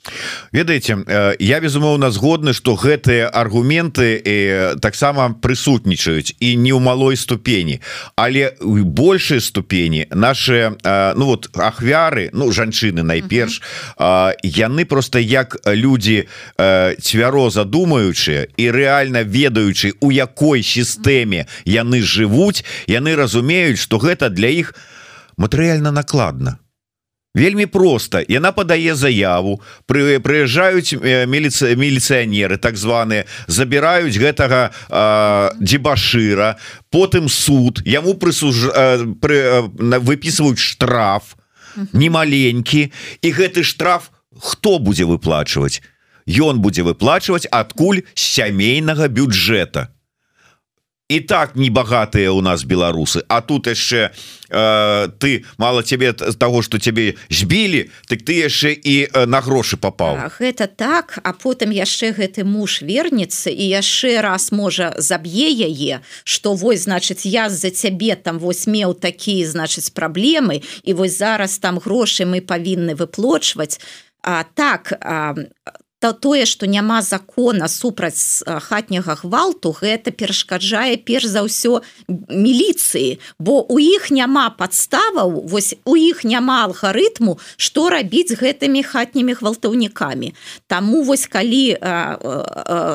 Ведаеце 0.49 1.05
я 1.41 1.61
безумоўна 1.61 2.09
згодны 2.09 2.57
што 2.57 2.73
гэтыя 2.73 3.29
аргументы 3.29 4.25
таксама 4.81 5.37
прысутнічаюць 5.37 6.33
і 6.41 6.57
не 6.57 6.73
ў 6.73 6.81
малой 6.81 7.21
ступені. 7.21 7.85
Але 8.17 8.57
у 8.65 8.81
большай 8.81 9.45
ступені 9.45 10.09
наши 10.09 10.73
ну 10.81 11.37
вот 11.37 11.53
ахвяры 11.53 12.33
ну 12.33 12.49
жанчыны 12.49 13.05
найперш 13.05 13.61
яны 14.41 14.89
просто 14.89 15.21
як 15.21 15.61
людзі 15.69 16.25
цвяроза 16.57 17.69
думаюць 17.69 18.22
ведаючыя 18.23 18.47
і 18.57 18.71
рэальна 18.71 19.23
ведаючы 19.23 19.95
у 20.01 20.11
якой 20.11 20.63
сістэме 20.63 21.47
яны 21.65 22.03
жывуць 22.03 22.65
яны 22.87 23.17
разумеюць 23.17 23.81
что 23.81 23.99
гэта 23.99 24.31
для 24.31 24.49
іх 24.49 24.75
матэрыяльна 25.37 25.91
накладна. 25.91 26.59
Вельмі 27.35 27.67
просто 27.67 28.23
яна 28.29 28.53
падае 28.53 28.95
заяву 28.95 29.63
пры 29.87 30.21
прыязджаюць 30.21 31.01
міліцы 31.27 31.75
міліцыянеры 31.77 32.59
так 32.59 32.77
званыя 32.77 33.25
забіраюць 33.49 34.17
гэтага 34.17 34.71
дзебашыра 35.59 36.59
потым 36.91 37.29
суд 37.29 37.81
яму 37.85 38.15
прысуж 38.15 38.69
пры 39.21 39.65
выписываюць 39.81 40.61
штраф 40.61 41.37
немаленькі 41.93 42.93
і 43.23 43.29
гэты 43.33 43.65
штраф 43.65 44.13
хто 44.37 44.79
будзе 44.79 45.09
выплачваць 45.09 45.81
ён 46.27 46.61
будзе 46.61 46.83
выплачваць 46.83 47.49
адкуль 47.51 48.03
сямейнага 48.15 49.09
бюджэта. 49.09 49.89
І 51.13 51.21
так 51.21 51.57
небагатыя 51.57 52.33
у 52.33 52.41
нас 52.41 52.65
беларусы 52.65 53.21
А 53.29 53.43
тут 53.43 53.67
яшчэ 53.67 54.11
э, 54.49 55.09
ты 55.19 55.45
мало 55.59 55.83
цябе 55.83 56.13
того 56.13 56.63
что 56.63 56.79
цябе 56.79 57.15
збілі 57.29 57.91
так 58.09 58.23
ты 58.25 58.41
яшчэ 58.49 58.73
і 58.73 59.09
э, 59.13 59.27
на 59.27 59.41
грошы 59.41 59.77
попал 59.77 60.17
гэта 60.39 60.67
так 60.67 61.19
а 61.23 61.33
потым 61.33 61.69
яшчэ 61.69 62.17
гэты 62.17 62.45
муж 62.45 62.81
вернется 62.81 63.51
і 63.51 63.61
яшчэ 63.61 64.23
раз 64.23 64.53
можа 64.53 64.95
заб'е 64.97 65.53
яе 65.53 66.01
что 66.25 66.55
вось 66.55 66.89
значыць 66.89 67.29
я 67.29 67.51
з-за 67.51 67.71
цябе 67.71 68.17
там 68.17 68.39
вось 68.39 68.65
меў 68.67 68.95
такія 68.95 69.45
значыць 69.45 69.93
праблемы 69.93 70.63
і 70.83 70.95
вось 70.95 71.19
зараз 71.19 71.59
там 71.59 71.77
грошы 71.77 72.25
мы 72.25 72.41
павінны 72.41 72.95
выплочваць. 72.95 73.81
А 74.23 74.45
так 74.55 74.93
то 76.03 76.13
тое 76.13 76.47
что 76.47 76.67
няма 76.67 77.01
закона 77.03 77.69
супраць 77.69 78.43
хатняга 78.45 79.15
гвалту 79.23 79.71
гэта 79.71 80.11
перашкаджае 80.11 80.99
перш 80.99 81.31
за 81.31 81.47
ўсё 81.47 81.79
міліцыі. 82.11 83.23
Бо 83.39 83.63
у 83.63 83.79
іх 83.79 84.11
няма 84.11 84.51
подставаў 84.51 85.47
вось 85.47 85.79
у 85.87 85.95
іх 85.95 86.27
няма 86.27 86.67
алгарытму 86.67 87.39
что 87.57 87.87
рабіць 87.87 88.35
гэтымі 88.35 88.83
хатнімі 88.83 89.39
гвалтаўнікамі. 89.39 90.35
Таму 90.67 91.07
вось 91.07 91.31
калі 91.31 91.79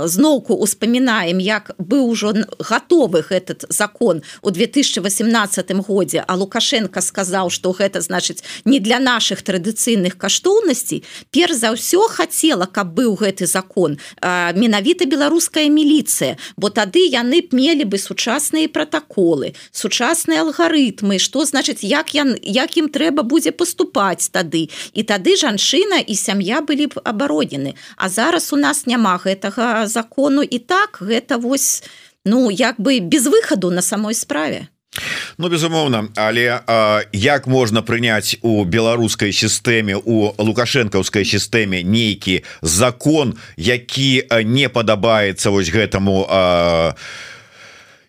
зноўку 0.04 0.60
успамінаем 0.60 1.40
як 1.40 1.80
быў 1.80 2.12
ужо 2.12 2.36
готовы 2.60 3.24
этот 3.32 3.72
закон 3.72 4.22
у 4.44 4.52
2018 4.52 5.72
годзе 5.88 6.28
а 6.28 6.36
лукашенко 6.36 7.00
сказаў 7.00 7.56
что 7.56 7.72
гэта 7.72 8.04
значыць 8.04 8.44
не 8.66 8.84
для 8.84 9.00
наших 9.00 9.48
традыцыйных 9.48 10.20
каштоўнасцей 10.20 11.08
перш 11.32 11.56
за 11.56 11.72
ўсё 11.72 12.12
хацела 12.12 12.68
каб 12.68 12.97
быў 12.98 13.14
гэты 13.22 13.46
закон. 13.46 13.98
Менавіта 14.22 15.06
беларуская 15.06 15.68
міліцыя. 15.70 16.38
Бо 16.58 16.70
тады 16.70 17.06
яны 17.06 17.42
б 17.46 17.54
мелі 17.54 17.86
бы 17.86 18.02
сучасныя 18.02 18.68
протаколы 18.68 19.54
сучасныя 19.72 20.42
алгарытмы 20.42 21.20
что 21.20 21.46
значыць 21.46 21.84
як 21.84 22.14
я 22.18 22.26
як 22.42 22.78
ім 22.78 22.90
трэба 22.90 23.24
будзе 23.24 23.52
поступаць 23.52 24.30
тады. 24.34 24.70
І 24.94 25.02
тады 25.04 25.38
жанчына 25.38 26.02
і 26.02 26.16
сям'я 26.16 26.62
былі 26.62 26.90
б 26.94 27.02
абаронены. 27.04 27.76
А 27.98 28.10
зараз 28.10 28.54
у 28.54 28.58
нас 28.58 28.86
няма 28.86 29.18
гэтага 29.22 29.88
закону. 29.88 30.42
І 30.42 30.60
так 30.60 30.98
гэта 31.02 31.38
вось 31.38 31.84
ну 32.26 32.50
як 32.50 32.80
бы 32.80 33.00
без 33.00 33.28
выхаду 33.28 33.72
на 33.72 33.82
самой 33.82 34.14
справе 34.14 34.68
Ну 35.38 35.50
безумоўна 35.50 36.10
але 36.16 36.62
а, 36.66 37.02
як 37.14 37.48
можна 37.48 37.82
прыняць 37.86 38.42
у 38.42 38.66
беларускай 38.66 39.30
сістэме 39.30 39.94
у 39.94 40.34
лукашэнкаўскай 40.34 41.26
сістэме 41.26 41.84
нейкі 41.86 42.42
закон 42.62 43.38
які 43.58 44.26
не 44.44 44.70
падабаецца 44.70 45.50
вось 45.54 45.70
гэтаму 45.70 46.26
а, 46.30 46.96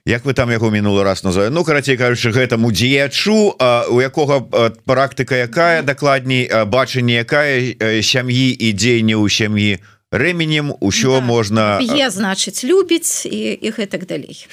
Як 0.09 0.25
вы 0.25 0.33
там 0.33 0.49
яго 0.49 0.71
мінулы 0.73 1.05
раз 1.05 1.21
называю 1.21 1.53
Ну 1.53 1.65
карацей 1.65 2.01
кажучы 2.01 2.33
гэтаму 2.33 2.73
дзеячу 2.73 3.53
у 3.93 4.01
якога 4.01 4.41
практыка 4.89 5.37
якая 5.37 5.83
дакладней 5.83 6.49
бачанне 6.65 7.21
якая 7.21 7.77
сям'і 8.01 8.49
і 8.57 8.73
дзеянне 8.73 9.21
ў 9.21 9.29
сям'і 9.29 9.85
рэменем 10.09 10.73
усё 10.81 11.21
да. 11.21 11.21
можна 11.21 11.65
я 11.85 12.09
значыць 12.09 12.65
любіць 12.65 13.29
і, 13.29 13.53
і 13.53 13.69
гэтак 13.69 14.09
далей 14.09 14.49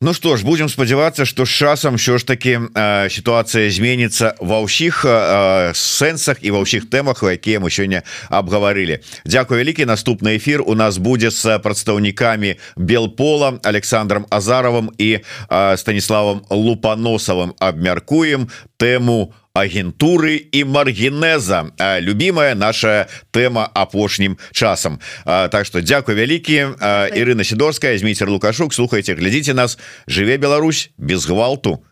Ну 0.00 0.14
что 0.14 0.36
ж 0.36 0.44
будем 0.44 0.68
спадзявацца 0.68 1.24
что 1.24 1.44
з 1.44 1.48
часам 1.48 1.98
що 1.98 2.18
ж 2.18 2.26
таки 2.26 2.60
э, 2.74 3.10
ситуация 3.10 3.70
зменится 3.70 4.34
ва 4.38 4.62
ўсіх 4.62 5.02
э, 5.02 5.74
сэнсах 5.74 6.38
і 6.38 6.54
ва 6.54 6.62
ўсіх 6.62 6.86
тэмах 6.86 7.26
якія 7.26 7.58
мы 7.58 7.66
сёння 7.66 8.06
обгаварылі 8.30 9.02
Дякую 9.26 9.58
вялікі 9.58 9.90
наступны 9.90 10.38
эфир 10.38 10.62
у 10.62 10.78
нас 10.78 11.02
будзе 11.02 11.34
с 11.34 11.42
прадстаўнікамі 11.58 12.62
белпола 12.78 13.58
Александром 13.66 14.26
азаровым 14.30 14.94
і 15.02 15.18
э, 15.18 15.76
станіславом 15.76 16.46
лупаносовым 16.46 17.58
абмяркуем 17.58 18.46
тэму 18.78 19.34
о 19.34 19.47
агентуры 19.58 20.36
і 20.36 20.64
маргенеза 20.64 21.74
любимая 22.00 22.54
наша 22.54 23.08
тэма 23.30 23.66
апошнім 23.74 24.38
часам. 24.52 25.00
Так 25.24 25.66
что 25.66 25.80
дзякуй 25.80 26.14
вялікі. 26.14 26.78
Ірына 27.14 27.44
сидорская 27.44 27.98
змейцер 27.98 28.30
лукашук 28.30 28.74
слухайте 28.74 29.14
глядзіце 29.14 29.54
нас. 29.54 29.78
Жыве 30.06 30.38
Беларусь 30.38 30.90
без 30.98 31.26
гвалту 31.26 31.84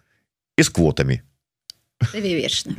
і 0.56 0.62
з 0.62 0.68
квотамі. 0.68 1.20
Вечна 2.14 2.74